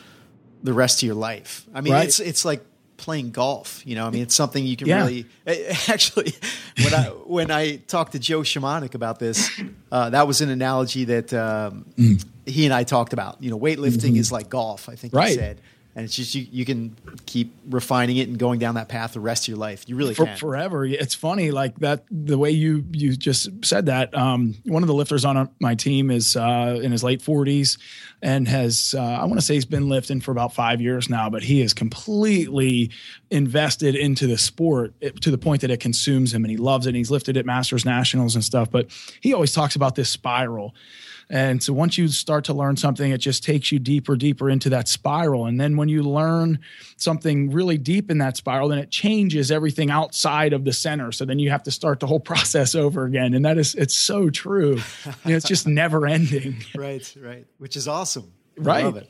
[0.64, 1.66] the rest of your life.
[1.74, 2.06] I mean, right.
[2.06, 2.64] it's, it's like
[2.96, 3.86] playing golf.
[3.86, 5.04] You know, I mean, it's something you can yeah.
[5.04, 5.26] really.
[5.90, 6.34] Actually,
[6.82, 9.50] when I when I talked to Joe Shamanic about this,
[9.92, 12.24] uh, that was an analogy that um, mm.
[12.46, 13.44] he and I talked about.
[13.44, 14.16] You know, weightlifting mm-hmm.
[14.16, 14.88] is like golf.
[14.88, 15.28] I think right.
[15.28, 15.60] he said
[15.96, 19.20] and it's just you, you can keep refining it and going down that path the
[19.20, 19.88] rest of your life.
[19.88, 20.38] You really For, can.
[20.38, 20.86] forever.
[20.86, 24.94] It's funny like that the way you you just said that um, one of the
[24.94, 27.78] lifters on my team is uh, in his late 40s
[28.22, 31.30] and has uh, i want to say he's been lifting for about five years now
[31.30, 32.90] but he is completely
[33.32, 36.90] invested into the sport to the point that it consumes him and he loves it.
[36.92, 38.88] And he's lifted at masters nationals and stuff but
[39.22, 40.74] he always talks about this spiral
[41.34, 44.70] And so once you start to learn something, it just takes you deeper, deeper into
[44.70, 45.48] that spiral.
[45.48, 46.60] And then when you learn
[46.98, 51.12] something really deep in that spiral, then it changes everything outside of the center.
[51.12, 53.34] So then you have to start the whole process over again.
[53.34, 54.76] And that is, it's so true.
[55.26, 56.58] You know, it's just never ending.
[56.76, 57.48] right, right.
[57.58, 58.32] Which is awesome.
[58.56, 58.84] Right.
[58.84, 59.10] I love it.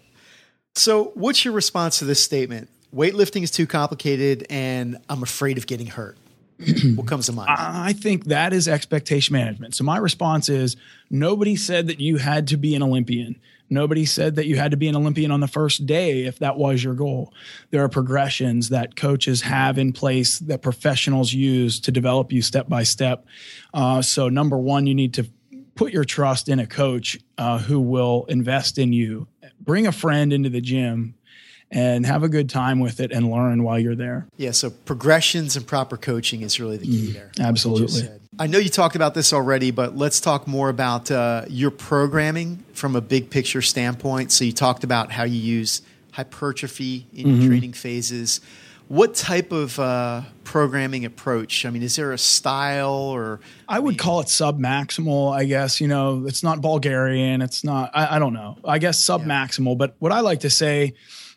[0.75, 2.69] So, what's your response to this statement?
[2.95, 6.17] Weightlifting is too complicated and I'm afraid of getting hurt.
[6.95, 7.49] what comes to mind?
[7.49, 9.75] I think that is expectation management.
[9.75, 10.75] So my response is
[11.09, 13.39] nobody said that you had to be an Olympian.
[13.69, 16.57] Nobody said that you had to be an Olympian on the first day if that
[16.57, 17.33] was your goal.
[17.71, 22.69] There are progressions that coaches have in place that professionals use to develop you step
[22.69, 23.25] by step.
[23.73, 25.27] Uh, so, number one, you need to
[25.75, 29.27] put your trust in a coach uh, who will invest in you.
[29.59, 31.15] Bring a friend into the gym
[31.73, 34.27] and have a good time with it and learn while you're there.
[34.37, 37.31] Yeah, so progressions and proper coaching is really the key mm, there.
[37.39, 38.07] Absolutely.
[38.39, 42.63] I know you talked about this already, but let's talk more about uh, your programming
[42.73, 44.31] from a big picture standpoint.
[44.31, 45.81] So you talked about how you use
[46.11, 47.41] hypertrophy in mm-hmm.
[47.41, 48.39] your training phases.
[48.87, 51.65] What type of uh, programming approach?
[51.65, 53.39] I mean, is there a style or?
[53.67, 55.33] I would call it sub maximal.
[55.33, 57.41] I guess you know it's not Bulgarian.
[57.41, 57.91] It's not.
[57.95, 58.57] I, I don't know.
[58.63, 59.69] I guess sub maximal.
[59.69, 59.75] Yeah.
[59.75, 60.93] But what I like to say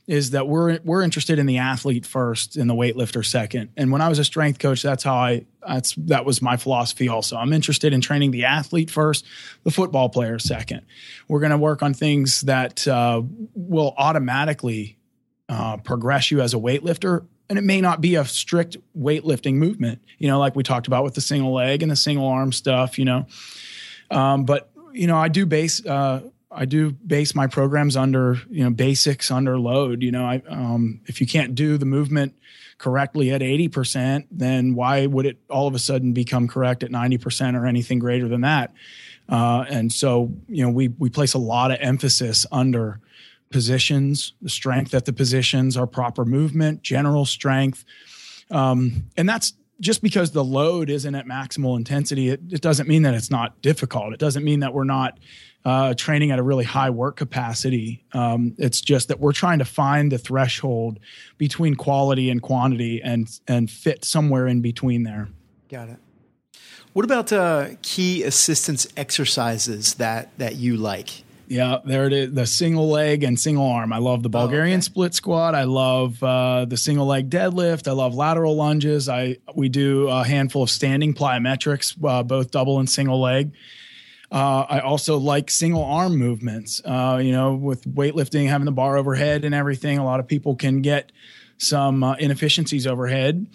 [0.06, 3.70] is that we're we're interested in the athlete first and the weightlifter second.
[3.76, 7.08] And when I was a strength coach, that's how I that's that was my philosophy
[7.08, 7.36] also.
[7.36, 9.24] I'm interested in training the athlete first,
[9.64, 10.82] the football player second.
[11.28, 13.22] We're going to work on things that uh,
[13.54, 14.98] will automatically
[15.48, 20.00] uh, progress you as a weightlifter and it may not be a strict weightlifting movement,
[20.18, 22.98] you know, like we talked about with the single leg and the single arm stuff,
[22.98, 23.26] you know.
[24.10, 26.22] Um, but you know, I do base uh,
[26.56, 30.02] I do base my programs under you know basics under load.
[30.02, 32.34] You know, I um, if you can't do the movement
[32.78, 36.90] correctly at eighty percent, then why would it all of a sudden become correct at
[36.90, 38.72] ninety percent or anything greater than that?
[39.28, 43.00] Uh, and so you know we we place a lot of emphasis under
[43.50, 47.84] positions, the strength at the positions, our proper movement, general strength,
[48.50, 53.02] um, and that's just because the load isn't at maximal intensity, it, it, doesn't mean
[53.02, 54.12] that it's not difficult.
[54.12, 55.18] It doesn't mean that we're not
[55.64, 58.04] uh, training at a really high work capacity.
[58.12, 61.00] Um, it's just that we're trying to find the threshold
[61.38, 65.28] between quality and quantity and and fit somewhere in between there.
[65.68, 65.98] Got it.
[66.92, 71.25] What about uh, key assistance exercises that that you like?
[71.48, 72.32] Yeah, there it is.
[72.32, 73.92] The single leg and single arm.
[73.92, 74.82] I love the Bulgarian oh, okay.
[74.82, 75.54] split squat.
[75.54, 77.86] I love uh, the single leg deadlift.
[77.86, 79.08] I love lateral lunges.
[79.08, 83.52] I we do a handful of standing plyometrics, uh, both double and single leg.
[84.30, 86.82] Uh, I also like single arm movements.
[86.84, 90.56] Uh, you know, with weightlifting, having the bar overhead and everything, a lot of people
[90.56, 91.12] can get
[91.58, 93.46] some uh, inefficiencies overhead.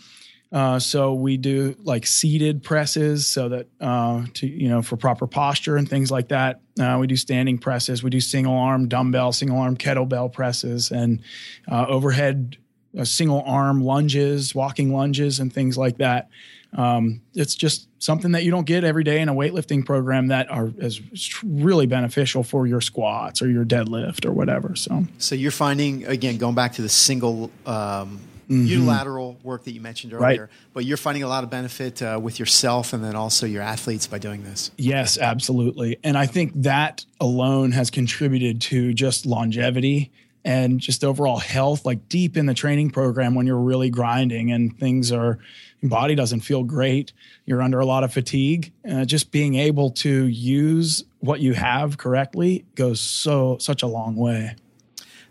[0.52, 5.28] Uh, so we do like seated presses so that uh, to you know for proper
[5.28, 6.60] posture and things like that.
[6.80, 8.04] Uh, we do standing presses.
[8.04, 11.22] We do single arm dumbbell, single arm kettlebell presses, and
[11.70, 12.58] overhead
[13.04, 16.30] single arm lunges, walking lunges, and things like that
[16.74, 20.50] um, it's just something that you don't get every day in a weightlifting program that
[20.50, 21.02] are is
[21.44, 24.76] really beneficial for your squats or your deadlift or whatever.
[24.76, 28.66] So, so you're finding again going back to the single um, mm-hmm.
[28.66, 30.50] unilateral work that you mentioned earlier, right.
[30.74, 34.08] but you're finding a lot of benefit uh, with yourself and then also your athletes
[34.08, 34.72] by doing this.
[34.78, 40.12] Yes, absolutely, and I think that alone has contributed to just longevity
[40.44, 44.78] and just overall health, like deep in the training program when you're really grinding and
[44.80, 45.40] things are
[45.82, 47.12] your body doesn't feel great.
[47.46, 48.72] You're under a lot of fatigue.
[48.90, 54.16] Uh, just being able to use what you have correctly goes so such a long
[54.16, 54.56] way.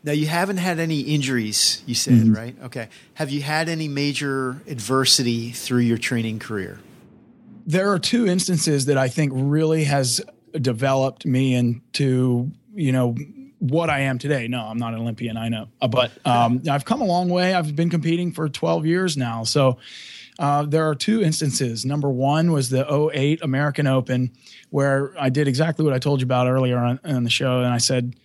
[0.02, 2.34] Now you haven't had any injuries, you said, mm-hmm.
[2.34, 2.56] right?
[2.64, 2.88] Okay.
[3.14, 6.80] Have you had any major adversity through your training career?
[7.66, 10.20] There are two instances that I think really has
[10.52, 13.14] developed me into, you know,
[13.58, 14.48] what I am today.
[14.48, 15.68] No, I'm not an Olympian, I know.
[15.80, 17.54] Uh, but um, I've come a long way.
[17.54, 19.44] I've been competing for 12 years now.
[19.44, 19.76] So
[20.38, 21.84] uh, there are two instances.
[21.84, 24.32] Number one was the 08 American Open,
[24.70, 27.58] where I did exactly what I told you about earlier on, on the show.
[27.58, 28.16] And I said,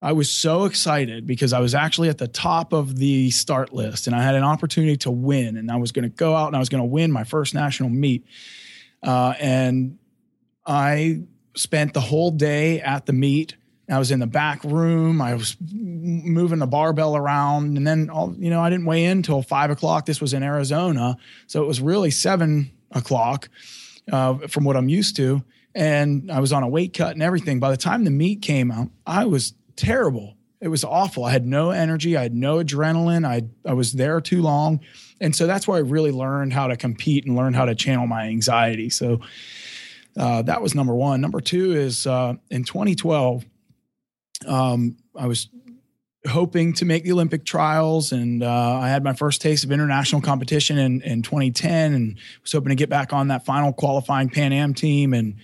[0.00, 4.06] I was so excited because I was actually at the top of the start list
[4.06, 5.56] and I had an opportunity to win.
[5.56, 7.52] And I was going to go out and I was going to win my first
[7.52, 8.24] national meet.
[9.02, 9.98] Uh, and
[10.64, 11.22] I
[11.56, 13.56] spent the whole day at the meet
[13.90, 15.22] I was in the back room.
[15.22, 19.18] I was moving the barbell around, and then all, you know I didn't weigh in
[19.18, 20.04] until five o'clock.
[20.04, 23.48] This was in Arizona, so it was really seven o'clock
[24.12, 25.42] uh, from what I'm used to.
[25.74, 27.60] And I was on a weight cut and everything.
[27.60, 30.36] By the time the meet came out, I was terrible.
[30.60, 31.24] It was awful.
[31.24, 32.16] I had no energy.
[32.16, 33.24] I had no adrenaline.
[33.26, 34.80] I I was there too long,
[35.20, 38.06] and so that's where I really learned how to compete and learn how to channel
[38.06, 38.90] my anxiety.
[38.90, 39.20] So
[40.16, 41.20] uh, that was number one.
[41.20, 43.44] Number two is uh, in 2012,
[44.46, 45.48] um, I was
[46.26, 50.20] hoping to make the Olympic trials, and uh, I had my first taste of international
[50.20, 54.52] competition in, in 2010, and was hoping to get back on that final qualifying Pan
[54.52, 55.14] Am team.
[55.14, 55.36] And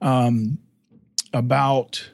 [0.00, 0.58] um,
[1.32, 2.10] about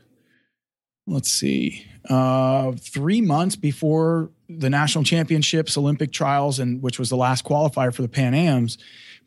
[1.09, 7.17] let's see, uh, three months before the national championships, Olympic trials, and which was the
[7.17, 8.79] last qualifier for the Pan Ams,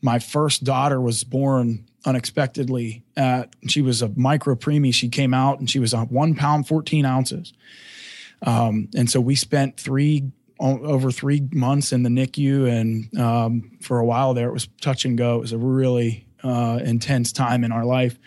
[0.01, 3.03] my first daughter was born unexpectedly.
[3.15, 4.93] At, she was a micro preemie.
[4.93, 7.53] She came out and she was one pound, 14 ounces.
[8.43, 13.97] Um, and so we spent three over three months in the NICU, and um, for
[13.97, 15.37] a while there, it was touch and go.
[15.37, 18.17] It was a really uh, intense time in our life.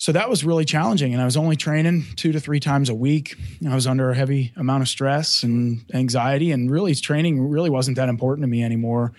[0.00, 2.94] So that was really challenging, and I was only training two to three times a
[2.94, 3.36] week.
[3.68, 7.98] I was under a heavy amount of stress and anxiety, and really training really wasn't
[7.98, 9.12] that important to me anymore.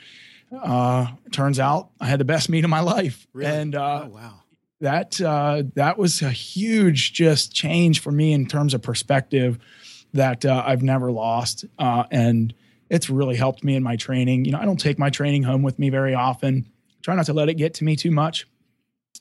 [0.52, 3.52] Uh, turns out I had the best meet of my life, Really?
[3.52, 4.34] and uh, oh wow.
[4.80, 9.60] that uh, that was a huge just change for me in terms of perspective
[10.14, 12.56] that uh, I've never lost, uh, and
[12.90, 14.46] it's really helped me in my training.
[14.46, 16.66] You know, I don't take my training home with me very often.
[17.04, 18.48] Try not to let it get to me too much.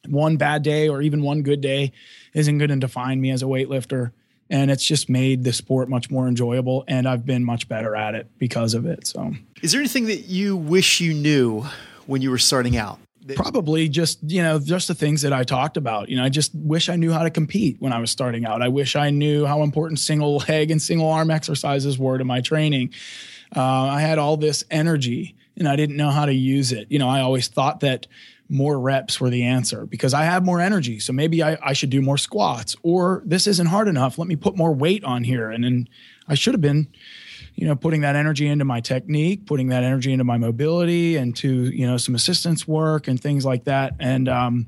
[0.08, 1.92] One bad day or even one good day
[2.34, 4.12] isn't going to define me as a weightlifter,
[4.48, 8.14] and it's just made the sport much more enjoyable, and I've been much better at
[8.14, 9.06] it because of it.
[9.06, 9.34] So.
[9.62, 11.64] Is there anything that you wish you knew
[12.06, 12.98] when you were starting out?
[13.36, 16.52] Probably just you know just the things that i talked about you know i just
[16.54, 19.44] wish i knew how to compete when i was starting out i wish i knew
[19.44, 22.92] how important single leg and single arm exercises were to my training
[23.54, 26.98] uh, i had all this energy and i didn't know how to use it you
[26.98, 28.06] know i always thought that
[28.50, 31.90] more reps were the answer because i have more energy so maybe I, I should
[31.90, 35.50] do more squats or this isn't hard enough let me put more weight on here
[35.50, 35.88] and then
[36.28, 36.88] i should have been
[37.60, 41.36] you know, putting that energy into my technique, putting that energy into my mobility, and
[41.36, 43.94] to you know some assistance work and things like that.
[44.00, 44.66] And um,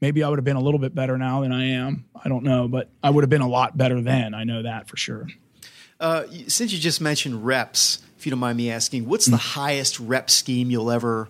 [0.00, 2.06] maybe I would have been a little bit better now than I am.
[2.16, 4.34] I don't know, but I would have been a lot better then.
[4.34, 5.28] I know that for sure.
[6.00, 10.00] Uh, since you just mentioned reps, if you don't mind me asking, what's the highest
[10.00, 11.28] rep scheme you'll ever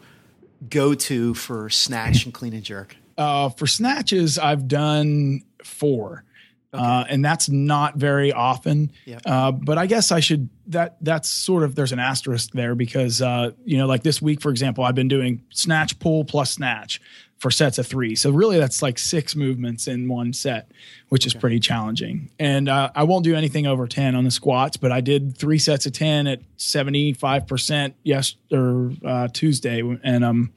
[0.69, 2.97] go to for snatch and clean and jerk?
[3.17, 6.25] Uh, for snatches, I've done four.
[6.73, 8.91] Uh, and that's not very often.
[9.05, 9.19] Yeah.
[9.27, 13.21] Uh, but I guess I should that that's sort of there's an asterisk there because
[13.21, 17.01] uh, you know like this week for example I've been doing snatch pull plus snatch
[17.39, 18.15] for sets of three.
[18.15, 20.71] So really that's like six movements in one set,
[21.09, 22.31] which is pretty challenging.
[22.39, 25.59] And uh, I won't do anything over ten on the squats, but I did three
[25.59, 30.53] sets of ten at seventy five percent yes or uh, Tuesday, and I'm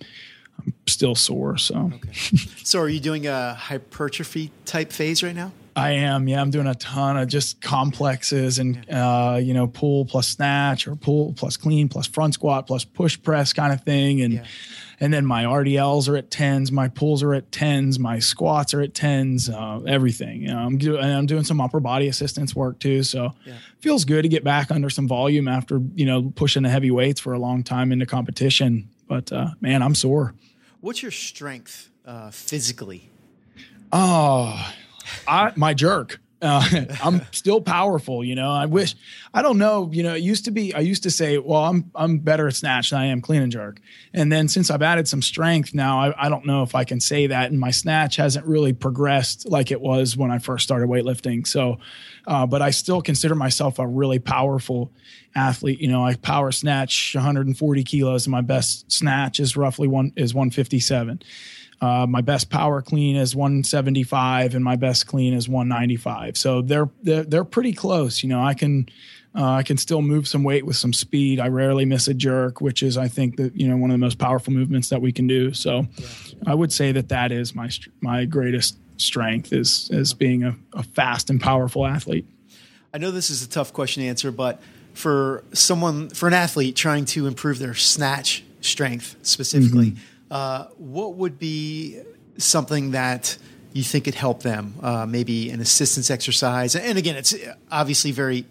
[0.59, 1.57] I'm still sore.
[1.57, 1.91] So.
[2.63, 5.51] So, are you doing a hypertrophy type phase right now?
[5.77, 6.27] I am.
[6.29, 10.87] Yeah, I'm doing a ton of just complexes and uh, you know pull plus snatch
[10.87, 14.45] or pull plus clean plus front squat plus push press kind of thing, and Yeah.
[15.01, 18.79] and then my RDLs are at tens, my pulls are at tens, my squats are
[18.81, 20.43] at tens, uh, everything.
[20.43, 23.55] You know, I'm doing I'm doing some upper body assistance work too, so Yeah.
[23.79, 27.19] feels good to get back under some volume after you know pushing the heavy weights
[27.19, 28.87] for a long time into competition.
[29.09, 30.33] But uh, man, I'm sore.
[30.79, 33.09] What's your strength uh, physically?
[33.91, 34.71] Oh,
[35.27, 36.19] I, my jerk.
[36.41, 38.51] Uh, I'm still powerful, you know.
[38.51, 38.95] I wish
[39.33, 40.13] I don't know, you know.
[40.13, 42.99] It used to be I used to say, well, I'm I'm better at snatch than
[42.99, 43.79] I am clean and jerk,
[44.13, 46.99] and then since I've added some strength now, I, I don't know if I can
[46.99, 47.51] say that.
[47.51, 51.47] And my snatch hasn't really progressed like it was when I first started weightlifting.
[51.47, 51.79] So,
[52.27, 54.91] uh, but I still consider myself a really powerful
[55.35, 55.79] athlete.
[55.79, 60.33] You know, I power snatch 140 kilos, and my best snatch is roughly one is
[60.33, 61.21] 157.
[61.81, 66.37] Uh, my best power clean is 175, and my best clean is 195.
[66.37, 68.23] So they're they're, they're pretty close.
[68.23, 68.87] You know, I can
[69.35, 71.39] uh, I can still move some weight with some speed.
[71.39, 73.99] I rarely miss a jerk, which is I think that you know one of the
[73.99, 75.53] most powerful movements that we can do.
[75.53, 75.85] So
[76.47, 77.69] I would say that that is my
[78.01, 82.25] my greatest strength is is being a, a fast and powerful athlete.
[82.93, 84.61] I know this is a tough question to answer, but
[84.93, 89.95] for someone, for an athlete trying to improve their snatch strength specifically,
[90.35, 92.01] uh, what would be
[92.37, 93.37] something that
[93.71, 94.75] you think could help them?
[94.81, 96.75] Uh, maybe an assistance exercise.
[96.75, 97.33] And again, it's
[97.71, 98.45] obviously very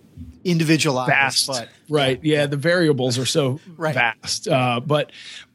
[0.44, 2.18] individualized, vast, but right?
[2.22, 3.94] Yeah, the variables are so Right.
[3.94, 4.48] vast.
[4.48, 5.12] Uh, but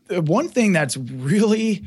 [0.09, 1.83] one thing that's really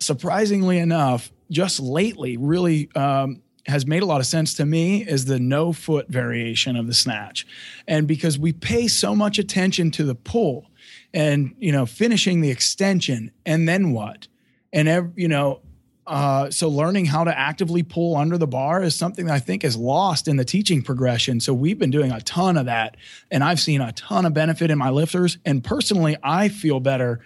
[0.00, 5.26] surprisingly enough, just lately, really um, has made a lot of sense to me is
[5.26, 7.46] the no foot variation of the snatch,
[7.86, 10.66] and because we pay so much attention to the pull,
[11.14, 14.28] and you know, finishing the extension, and then what,
[14.72, 15.60] and ev- you know.
[16.06, 19.62] Uh, so learning how to actively pull under the bar is something that I think
[19.62, 21.38] is lost in the teaching progression.
[21.38, 22.96] So we've been doing a ton of that,
[23.30, 25.36] and I've seen a ton of benefit in my lifters.
[25.44, 27.20] And personally, I feel better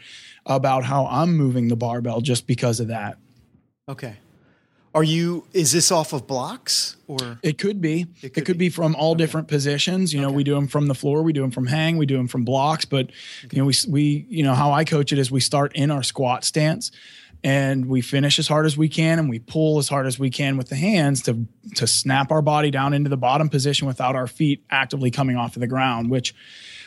[0.46, 3.18] about how I'm moving the barbell just because of that.
[3.88, 4.16] Okay.
[4.94, 5.44] Are you?
[5.54, 7.38] Is this off of blocks or?
[7.42, 8.02] It could be.
[8.20, 8.66] It It could, could be.
[8.66, 8.70] be.
[8.70, 10.12] from all different positions.
[10.12, 10.36] You know, Okay.
[10.36, 12.44] we do them from the floor, we do them from hang, we do them from
[12.44, 12.84] blocks.
[12.84, 13.10] But
[13.50, 16.02] you know, we we you know how I coach it is we start in our
[16.02, 16.90] squat stance,
[17.42, 20.28] and we finish as hard as we can, and we pull as hard as we
[20.28, 24.14] can with the hands to to snap our body down into the bottom position without
[24.14, 26.34] our feet actively coming off of the ground, which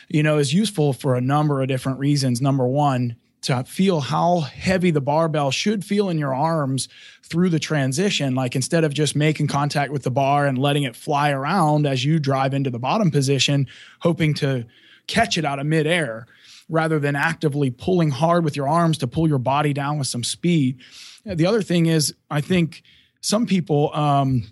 [0.08, 2.40] you know is useful for a number of different reasons.
[2.40, 3.16] Number one.
[3.46, 6.88] To feel how heavy the barbell should feel in your arms
[7.22, 8.34] through the transition.
[8.34, 12.04] Like instead of just making contact with the bar and letting it fly around as
[12.04, 13.68] you drive into the bottom position,
[14.00, 14.66] hoping to
[15.06, 16.26] catch it out of midair,
[16.68, 20.24] rather than actively pulling hard with your arms to pull your body down with some
[20.24, 20.80] speed.
[21.24, 22.82] The other thing is, I think
[23.20, 24.42] some people, um,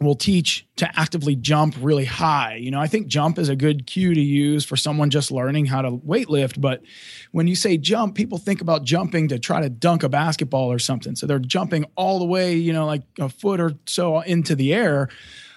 [0.00, 2.54] will teach to actively jump really high.
[2.54, 5.66] You know, I think jump is a good cue to use for someone just learning
[5.66, 6.60] how to weightlift.
[6.60, 6.82] But
[7.32, 10.78] when you say jump, people think about jumping to try to dunk a basketball or
[10.78, 11.16] something.
[11.16, 14.72] So they're jumping all the way, you know, like a foot or so into the
[14.72, 15.08] air.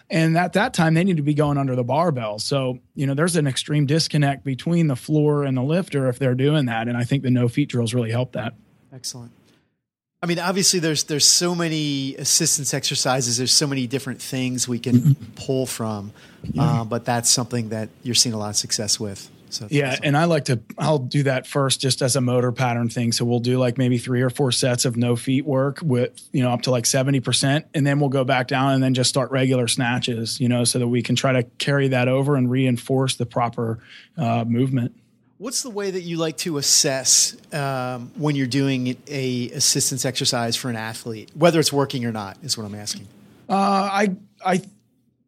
[0.10, 2.38] And at that time, they need to be going under the barbell.
[2.40, 6.36] So, you know, there's an extreme disconnect between the floor and the lifter if they're
[6.36, 6.90] doing that.
[6.90, 8.54] And I think the no feet drills really help that.
[8.94, 9.32] Excellent.
[10.24, 13.38] I mean, obviously, there's there's so many assistance exercises.
[13.38, 16.14] There's so many different things we can pull from,
[16.58, 19.30] uh, but that's something that you're seeing a lot of success with.
[19.52, 20.02] So Yeah, awesome.
[20.04, 23.12] and I like to I'll do that first just as a motor pattern thing.
[23.12, 26.42] So we'll do like maybe 3 or 4 sets of no feet work with, you
[26.42, 29.32] know, up to like 70% and then we'll go back down and then just start
[29.32, 33.16] regular snatches, you know, so that we can try to carry that over and reinforce
[33.16, 33.80] the proper
[34.18, 34.96] uh, movement.
[35.42, 40.56] What's the way that you like to assess um, when you're doing a assistance exercise
[40.56, 42.38] for an athlete, whether it's working or not?
[42.44, 43.08] Is what I'm asking.
[43.50, 44.16] Uh, I
[44.46, 44.62] I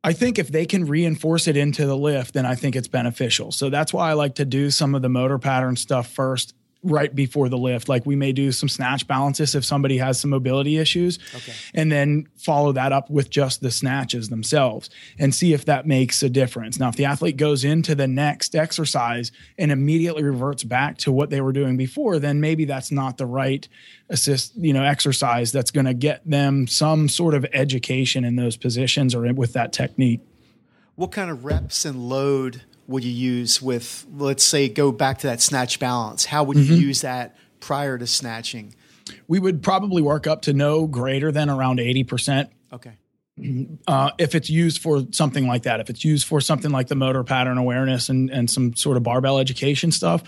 [0.03, 3.51] I think if they can reinforce it into the lift, then I think it's beneficial.
[3.51, 6.53] So that's why I like to do some of the motor pattern stuff first,
[6.83, 7.87] right before the lift.
[7.89, 11.53] Like we may do some snatch balances if somebody has some mobility issues, Okay.
[11.73, 16.21] and then follow that up with just the snatches themselves and see if that makes
[16.23, 16.79] a difference.
[16.79, 21.29] Now, if the athlete goes into the next exercise and immediately reverts back to what
[21.29, 23.67] they were doing before, then maybe that's not the right
[24.09, 28.57] assist, you know, exercise that's going to get them some sort of education in those
[28.57, 30.19] positions or with that technique.
[30.95, 35.27] What kind of reps and load would you use with, let's say, go back to
[35.27, 36.25] that snatch balance?
[36.25, 36.81] How would you Mm-hmm.
[36.81, 38.75] use that prior to snatching?
[39.27, 42.49] We would probably work up to no greater than around 80%.
[42.73, 42.91] Okay.
[43.87, 46.95] uh, if it's used for something like that, if it's used for something like the
[46.95, 50.23] motor pattern awareness and, and some sort of barbell education stuff,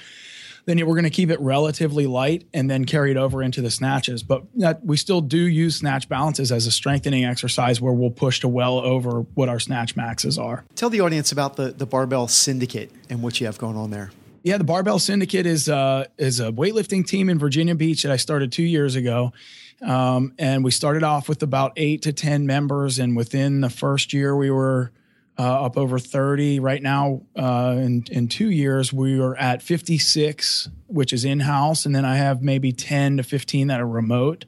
[0.66, 3.72] then we're going to keep it relatively light and then carry it over into the
[3.72, 4.24] snatches.
[4.24, 8.40] But that, we still do use snatch balances as a strengthening exercise where we'll push
[8.42, 10.66] to well over what our snatch maxes are.
[10.76, 14.12] Tell the audience about the, the barbell syndicate and what you have going on there.
[14.44, 18.18] Yeah, the Barbell Syndicate is uh, is a weightlifting team in Virginia Beach that I
[18.18, 19.34] started two years ago,
[19.82, 24.14] um, and we started off with about eight to ten members, and within the first
[24.14, 24.92] year we were
[25.38, 26.60] uh, up over thirty.
[26.60, 31.42] Right now, uh, in in two years we are at fifty six, which is in
[31.42, 34.46] house, and then I have maybe ten to fifteen that are remote.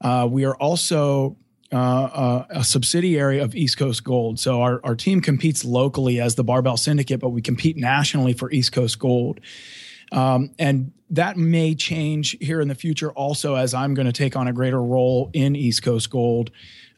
[0.00, 1.36] Uh, we are also
[1.72, 1.76] uh,
[2.50, 4.38] a, a subsidiary of East Coast Gold.
[4.38, 8.50] So our, our team competes locally as the Barbell Syndicate, but we compete nationally for
[8.50, 9.40] East Coast Gold.
[10.10, 14.36] Um, and that may change here in the future also as I'm going to take
[14.36, 16.50] on a greater role in East Coast Gold.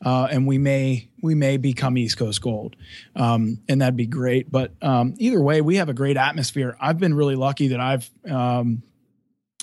[0.04, 2.76] Uh, and we may we may become East Coast Gold,
[3.16, 4.50] um, and that'd be great.
[4.50, 6.76] But um, either way, we have a great atmosphere.
[6.80, 8.82] I've been really lucky that I've um,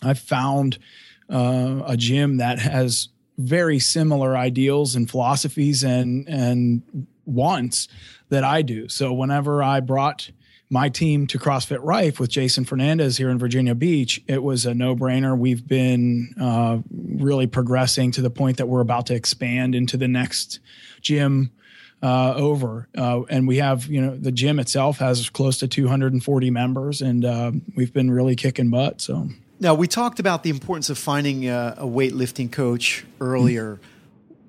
[0.03, 0.79] I've found
[1.29, 7.87] uh, a gym that has very similar ideals and philosophies and and wants
[8.29, 8.87] that I do.
[8.89, 10.31] So whenever I brought
[10.71, 14.73] my team to CrossFit Rife with Jason Fernandez here in Virginia Beach, it was a
[14.73, 15.37] no brainer.
[15.37, 20.07] We've been uh, really progressing to the point that we're about to expand into the
[20.07, 20.59] next
[21.01, 21.51] gym
[22.01, 22.87] uh, over.
[22.97, 27.25] Uh, and we have, you know, the gym itself has close to 240 members, and
[27.25, 29.01] uh, we've been really kicking butt.
[29.01, 29.27] So.
[29.59, 33.79] Now, we talked about the importance of finding a, a weightlifting coach earlier.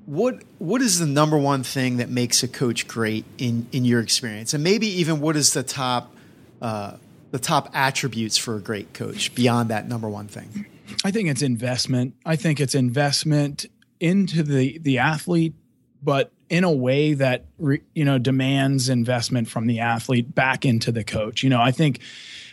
[0.07, 4.01] What what is the number one thing that makes a coach great in, in your
[4.01, 6.13] experience, and maybe even what is the top
[6.61, 6.97] uh,
[7.31, 10.67] the top attributes for a great coach beyond that number one thing?
[11.05, 12.15] I think it's investment.
[12.25, 13.67] I think it's investment
[14.01, 15.55] into the the athlete,
[16.03, 20.93] but in a way that re, you know demands investment from the athlete back into
[20.93, 21.43] the coach.
[21.43, 22.01] You know, I think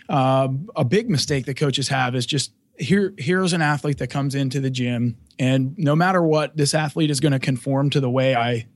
[0.08, 3.14] uh, a big mistake that coaches have is just here.
[3.18, 7.20] Here's an athlete that comes into the gym, and no matter what, this athlete is
[7.20, 8.68] going to conform to the way I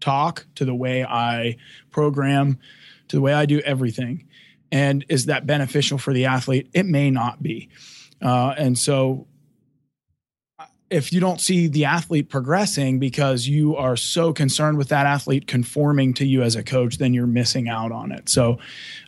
[0.00, 1.56] talk, to the way I
[1.90, 2.58] program,
[3.08, 4.28] to the way I do everything.
[4.70, 6.68] And is that beneficial for the athlete?
[6.72, 7.68] It may not be.
[8.20, 9.26] Uh, and so
[10.92, 15.46] if you don't see the athlete progressing because you are so concerned with that athlete
[15.46, 18.28] conforming to you as a coach, then you're missing out on it.
[18.28, 18.58] So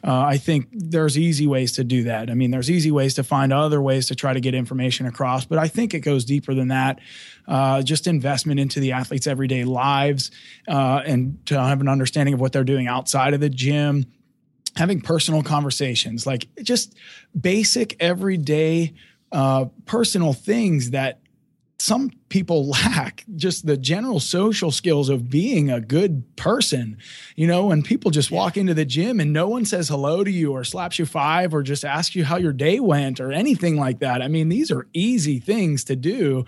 [0.03, 2.31] uh, I think there's easy ways to do that.
[2.31, 5.45] I mean, there's easy ways to find other ways to try to get information across,
[5.45, 7.01] but I think it goes deeper than that.
[7.47, 10.31] Uh, just investment into the athletes' everyday lives
[10.67, 14.07] uh, and to have an understanding of what they're doing outside of the gym
[14.77, 16.97] having personal conversations, like just
[17.39, 18.93] basic everyday
[19.31, 21.21] uh, personal things that
[21.85, 26.97] some people lack just the general social skills of being a good person
[27.37, 30.31] you know when people just walk into the gym and no one says hello to
[30.31, 33.77] you or slaps you five or just asks you how your day went or anything
[33.77, 34.23] like that.
[34.23, 36.45] I mean these are easy things to do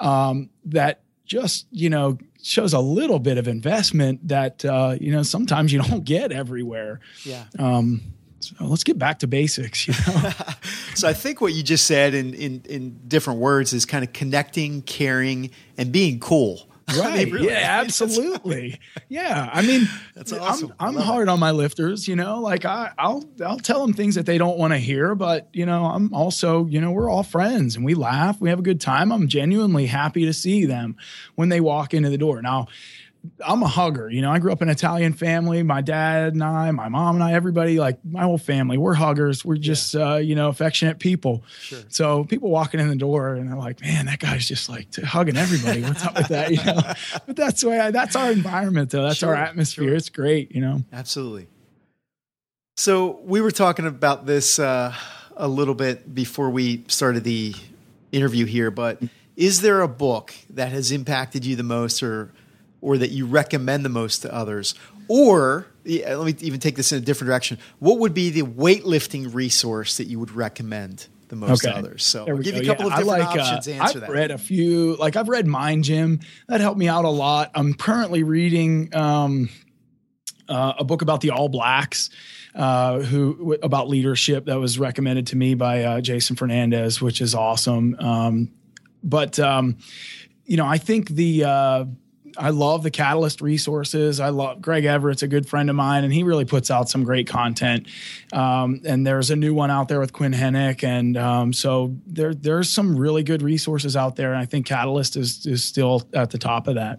[0.00, 5.22] um, that just you know shows a little bit of investment that uh, you know
[5.22, 7.00] sometimes you don't get everywhere.
[7.24, 7.44] Yeah.
[7.58, 8.13] Um,
[8.44, 9.88] so let's get back to basics.
[9.88, 10.30] You know?
[10.94, 14.12] so I think what you just said in, in, in different words is kind of
[14.12, 16.68] connecting, caring, and being cool.
[16.98, 17.32] Right.
[17.32, 18.78] Really, yeah, absolutely.
[19.08, 19.48] yeah.
[19.50, 20.74] I mean, that's awesome.
[20.78, 21.30] I'm, I'm hard it.
[21.30, 24.58] on my lifters, you know, like I, I'll, I'll tell them things that they don't
[24.58, 27.94] want to hear, but you know, I'm also, you know, we're all friends and we
[27.94, 29.12] laugh, we have a good time.
[29.12, 30.96] I'm genuinely happy to see them
[31.36, 32.42] when they walk into the door.
[32.42, 32.66] Now,
[33.44, 34.10] I'm a hugger.
[34.10, 35.62] You know, I grew up in an Italian family.
[35.62, 39.44] My dad and I, my mom and I, everybody, like my whole family, we're huggers.
[39.44, 40.12] We're just, yeah.
[40.12, 41.42] uh, you know, affectionate people.
[41.60, 41.80] Sure.
[41.88, 45.36] So people walking in the door and they're like, man, that guy's just like hugging
[45.36, 45.82] everybody.
[45.82, 46.44] What's up with that?
[46.54, 46.80] You know,
[47.26, 49.02] but that's the way I, that's our environment though.
[49.02, 49.30] That's sure.
[49.30, 49.88] our atmosphere.
[49.88, 49.96] Sure.
[49.96, 50.84] It's great, you know?
[50.92, 51.48] Absolutely.
[52.76, 54.94] So we were talking about this uh,
[55.36, 57.54] a little bit before we started the
[58.12, 59.02] interview here, but
[59.36, 62.32] is there a book that has impacted you the most or,
[62.84, 64.74] or that you recommend the most to others?
[65.08, 67.58] Or yeah, let me even take this in a different direction.
[67.78, 71.72] What would be the weightlifting resource that you would recommend the most okay.
[71.72, 72.04] to others?
[72.04, 72.60] So I'll give go.
[72.60, 73.68] you a couple yeah, of different like, uh, options.
[73.68, 74.10] Uh, answer I've that.
[74.10, 76.20] read a few, like I've read Mind Gym.
[76.46, 77.50] That helped me out a lot.
[77.54, 79.48] I'm currently reading um,
[80.46, 82.10] uh, a book about the All Blacks.
[82.54, 87.34] Uh, who about leadership that was recommended to me by uh, Jason Fernandez, which is
[87.34, 87.96] awesome.
[87.98, 88.52] Um,
[89.02, 89.78] but um,
[90.44, 91.84] you know, I think the uh,
[92.36, 94.20] I love the Catalyst resources.
[94.20, 97.04] I love Greg Everett's a good friend of mine, and he really puts out some
[97.04, 97.86] great content.
[98.32, 102.34] Um, and there's a new one out there with Quinn Henoch, and um, so there
[102.34, 104.32] there's some really good resources out there.
[104.32, 106.98] And I think Catalyst is is still at the top of that.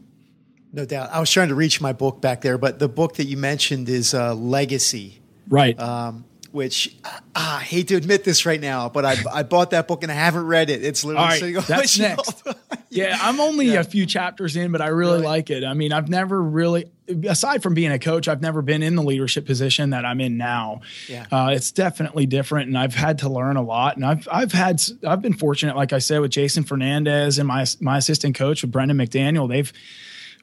[0.73, 1.09] No doubt.
[1.11, 3.87] I was trying to reach my book back there, but the book that you mentioned
[3.87, 5.21] is uh, Legacy.
[5.47, 5.79] Right.
[5.79, 6.25] Um,
[6.55, 10.03] which ah, I hate to admit this right now, but I, I bought that book
[10.03, 10.85] and I haven't read it.
[10.85, 12.43] It's literally right, sitting on that's my next.
[12.89, 13.81] yeah, I'm only yeah.
[13.81, 15.65] a few chapters in, but I really, really, like it.
[15.65, 16.85] I mean, I've never really,
[17.27, 20.37] aside from being a coach, I've never been in the leadership position that I'm in
[20.37, 20.79] now.
[21.09, 21.25] Yeah.
[21.29, 23.97] Uh, it's definitely different, and I've had to learn a lot.
[23.97, 27.65] And I've I've had I've been fortunate, like I said, with Jason Fernandez and my
[27.81, 29.49] my assistant coach with Brendan McDaniel.
[29.49, 29.71] They've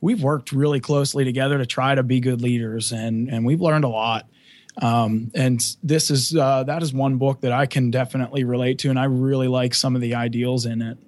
[0.02, 3.84] we've worked really closely together to try to be good leaders, and and we've learned
[3.84, 4.26] a lot.
[4.80, 8.90] Um, and this is uh, that is one book that I can definitely relate to,
[8.90, 10.98] and I really like some of the ideals in it.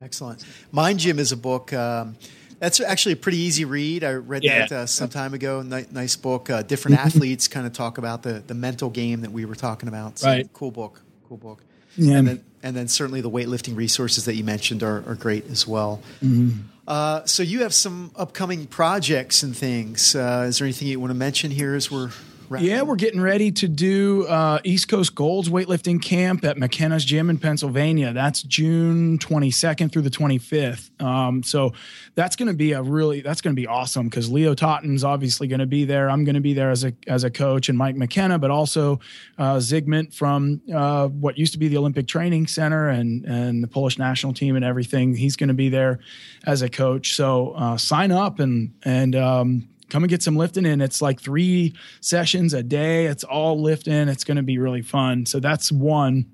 [0.00, 0.44] Excellent.
[0.72, 1.72] Mind Gym is a book.
[1.72, 2.16] Um,
[2.60, 4.04] that's actually a pretty easy read.
[4.04, 4.66] I read yeah.
[4.66, 5.60] that uh, some time ago.
[5.60, 6.50] N- nice book.
[6.50, 7.06] Uh, different mm-hmm.
[7.06, 10.18] athletes kind of talk about the the mental game that we were talking about.
[10.18, 10.48] So, right.
[10.52, 11.02] Cool book.
[11.28, 11.62] Cool book.
[11.96, 12.16] Yeah.
[12.16, 15.66] And then, and then certainly the weightlifting resources that you mentioned are, are great as
[15.66, 16.00] well.
[16.22, 16.60] Mm-hmm.
[16.86, 20.14] Uh, so you have some upcoming projects and things.
[20.14, 22.10] Uh, is there anything you want to mention here as we're
[22.58, 27.30] yeah, we're getting ready to do uh, East Coast Golds weightlifting camp at McKenna's Gym
[27.30, 28.12] in Pennsylvania.
[28.12, 30.90] That's June 22nd through the 25th.
[31.02, 31.72] Um, so
[32.14, 35.48] that's going to be a really that's going to be awesome because Leo Totten's obviously
[35.48, 36.10] going to be there.
[36.10, 39.00] I'm going to be there as a as a coach and Mike McKenna, but also
[39.38, 43.68] uh, Zygmunt from uh, what used to be the Olympic Training Center and and the
[43.68, 45.14] Polish national team and everything.
[45.14, 46.00] He's going to be there
[46.46, 47.14] as a coach.
[47.14, 50.80] So uh, sign up and and um, come and get some lifting in.
[50.80, 53.06] It's like three sessions a day.
[53.06, 54.08] It's all lifting.
[54.08, 55.26] It's going to be really fun.
[55.26, 56.26] So that's one.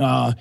[0.00, 0.32] Uh,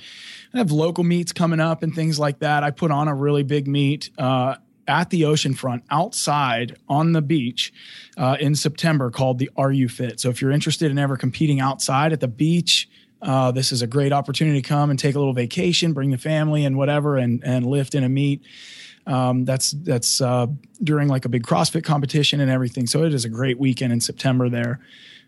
[0.53, 2.63] I have local meets coming up and things like that.
[2.63, 4.55] I put on a really big meet uh,
[4.87, 7.73] at the oceanfront outside on the beach
[8.17, 10.19] uh, in September called the Are You Fit?
[10.19, 12.89] So if you're interested in ever competing outside at the beach,
[13.21, 16.17] uh, this is a great opportunity to come and take a little vacation, bring the
[16.17, 18.41] family and whatever, and and lift in a meet.
[19.08, 20.47] Um, that's that's uh,
[20.84, 22.88] during like a big CrossFit competition and everything.
[22.88, 24.80] So it is a great weekend in September there.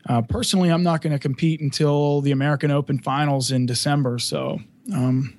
[0.07, 4.19] Uh, personally, I'm not going to compete until the American Open finals in December.
[4.19, 4.59] So
[4.93, 5.37] um,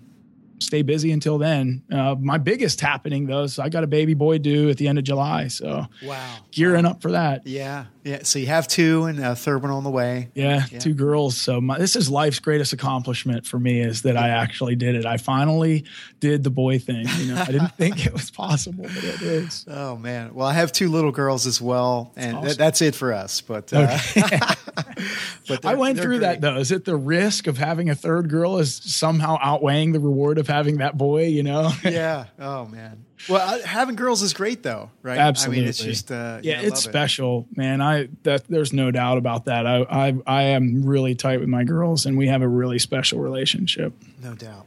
[0.58, 1.82] stay busy until then.
[1.92, 4.98] Uh, my biggest happening though, is I got a baby boy due at the end
[4.98, 7.46] of July, so wow, gearing up for that.
[7.46, 8.22] Yeah, yeah.
[8.22, 10.28] So you have two, and a third one on the way.
[10.34, 10.78] Yeah, yeah.
[10.78, 11.36] two girls.
[11.36, 15.06] So my, this is life's greatest accomplishment for me is that I actually did it.
[15.06, 15.84] I finally
[16.20, 17.06] did the boy thing.
[17.18, 19.64] You know, I didn't think it was possible, but it is.
[19.68, 22.46] Oh man, well I have two little girls as well, and awesome.
[22.46, 23.40] th- that's it for us.
[23.40, 24.38] But, uh, okay.
[25.48, 26.40] but I went through great.
[26.40, 26.56] that though.
[26.56, 30.46] Is it the risk of having a third girl is somehow outweighing the reward of
[30.46, 31.24] having that boy?
[31.24, 31.72] You know?
[31.82, 32.26] yeah.
[32.38, 33.04] Oh man.
[33.28, 35.18] Well, having girls is great though, right?
[35.18, 35.58] Absolutely.
[35.58, 37.56] I mean, it's just uh, yeah, it's special, it.
[37.56, 37.80] man.
[37.80, 39.66] I that there's no doubt about that.
[39.66, 43.20] I, I I am really tight with my girls, and we have a really special
[43.20, 43.92] relationship.
[44.22, 44.66] No doubt.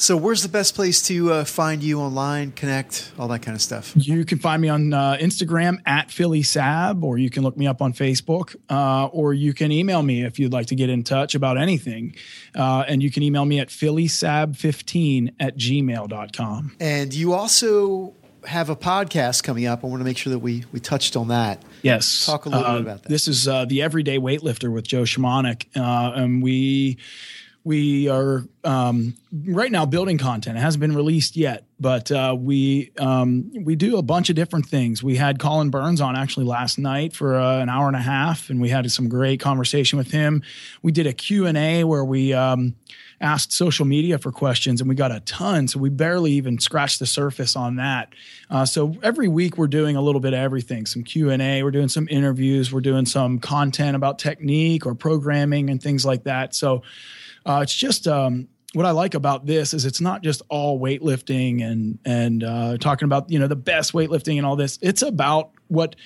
[0.00, 3.60] So, where's the best place to uh, find you online, connect, all that kind of
[3.60, 3.92] stuff?
[3.94, 7.66] You can find me on uh, Instagram at Philly Sab, or you can look me
[7.66, 11.04] up on Facebook, uh, or you can email me if you'd like to get in
[11.04, 12.16] touch about anything.
[12.54, 16.76] Uh, and you can email me at phillysab15 at gmail.com.
[16.80, 18.14] And you also
[18.46, 19.84] have a podcast coming up.
[19.84, 21.62] I want to make sure that we we touched on that.
[21.82, 23.08] Yes, talk a little bit uh, about that.
[23.10, 26.96] This is uh, the Everyday Weightlifter with Joe Shamanik, and we
[27.62, 30.56] we are um, right now building content.
[30.56, 34.66] It hasn't been released yet, but uh, we um, we do a bunch of different
[34.66, 35.02] things.
[35.02, 38.48] We had Colin Burns on actually last night for uh, an hour and a half,
[38.48, 40.42] and we had some great conversation with him.
[40.82, 42.76] We did a Q and A where we um,
[43.20, 45.68] asked social media for questions, and we got a ton.
[45.68, 48.14] So we barely even scratched the surface on that.
[48.48, 51.62] Uh, so every week we're doing a little bit of everything: some Q and A,
[51.62, 56.24] we're doing some interviews, we're doing some content about technique or programming and things like
[56.24, 56.54] that.
[56.54, 56.82] So
[57.46, 61.62] uh, it's just um, what I like about this is it's not just all weightlifting
[61.62, 64.78] and and uh, talking about you know the best weightlifting and all this.
[64.82, 65.96] It's about what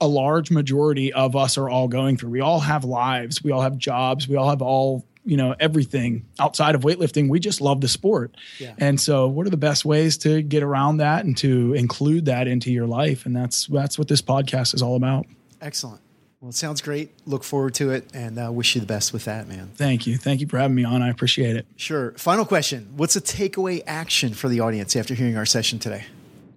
[0.00, 2.30] a large majority of us are all going through.
[2.30, 3.42] We all have lives.
[3.42, 4.28] We all have jobs.
[4.28, 8.34] We all have all you know everything outside of weightlifting we just love the sport
[8.58, 8.72] yeah.
[8.78, 12.48] and so what are the best ways to get around that and to include that
[12.48, 15.26] into your life and that's that's what this podcast is all about
[15.60, 16.00] excellent
[16.40, 17.10] well, it sounds great.
[17.26, 19.70] Look forward to it and uh, wish you the best with that, man.
[19.74, 20.16] Thank you.
[20.16, 21.02] Thank you for having me on.
[21.02, 21.66] I appreciate it.
[21.76, 22.12] Sure.
[22.12, 26.06] Final question What's a takeaway action for the audience after hearing our session today?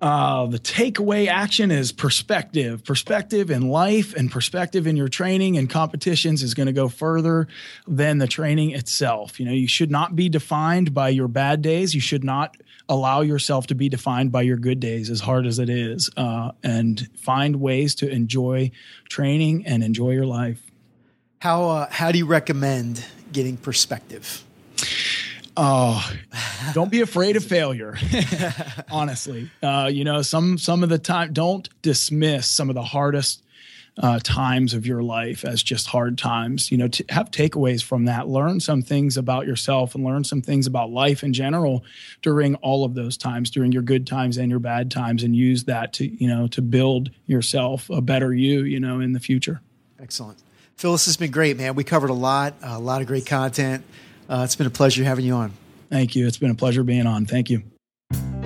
[0.03, 2.83] Uh, the takeaway action is perspective.
[2.83, 7.47] Perspective in life and perspective in your training and competitions is going to go further
[7.87, 9.39] than the training itself.
[9.39, 11.95] You know, you should not be defined by your bad days.
[11.95, 12.57] You should not
[12.89, 16.51] allow yourself to be defined by your good days, as hard as it is, uh,
[16.61, 18.71] and find ways to enjoy
[19.07, 20.69] training and enjoy your life.
[21.39, 24.43] How uh, how do you recommend getting perspective?
[25.55, 26.05] Oh,
[26.73, 27.97] don't be afraid of failure.
[28.91, 33.43] Honestly, uh, you know some some of the time, don't dismiss some of the hardest
[33.97, 36.71] uh, times of your life as just hard times.
[36.71, 40.65] You know, have takeaways from that, learn some things about yourself and learn some things
[40.67, 41.83] about life in general
[42.21, 45.65] during all of those times, during your good times and your bad times, and use
[45.65, 49.61] that to, you know, to build yourself a better you, you know, in the future.
[49.99, 50.39] Excellent.
[50.75, 51.01] Phyllis.
[51.01, 51.75] this has been great, man.
[51.75, 53.83] We covered a lot, a lot of great content.
[54.27, 55.53] Uh, it's been a pleasure having you on.
[55.93, 56.25] Thank you.
[56.25, 57.27] It's been a pleasure being on.
[57.27, 57.61] Thank you.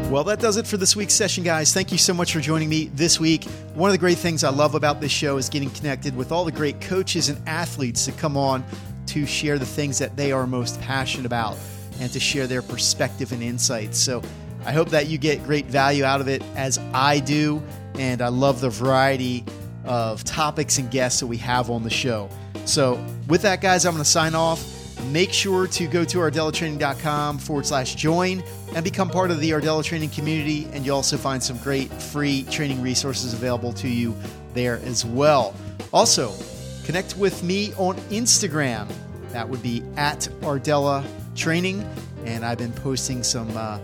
[0.10, 1.74] Well, that does it for this week's session, guys.
[1.74, 3.46] Thank you so much for joining me this week.
[3.74, 6.44] One of the great things I love about this show is getting connected with all
[6.44, 8.66] the great coaches and athletes that come on
[9.06, 11.58] to share the things that they are most passionate about
[12.02, 13.98] and to share their perspective and insights.
[13.98, 14.22] So
[14.66, 17.64] I hope that you get great value out of it as I do.
[17.98, 19.46] And I love the variety
[19.86, 22.30] of topics and guests that we have on the show.
[22.66, 24.77] So, with that, guys, I'm going to sign off.
[25.06, 28.44] Make sure to go to rdellatraining.com forward slash join
[28.76, 30.68] and become part of the Rdella Training community.
[30.74, 34.16] And you'll also find some great free training resources available to you
[34.54, 35.56] there as well.
[35.94, 36.34] Also,
[36.84, 38.92] connect with me on Instagram.
[39.32, 41.88] That would be at Rdella Training.
[42.26, 43.80] And I've been posting some uh,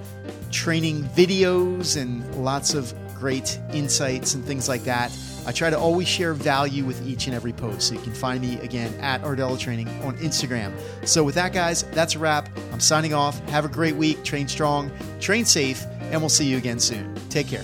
[0.52, 5.12] training videos and lots of great insights and things like that.
[5.46, 7.88] I try to always share value with each and every post.
[7.88, 10.74] So you can find me again at Rdella Training on Instagram.
[11.06, 12.50] So with that, guys, that's a wrap.
[12.72, 13.40] I'm signing off.
[13.50, 14.24] Have a great week.
[14.24, 17.14] Train strong, train safe, and we'll see you again soon.
[17.30, 17.64] Take care.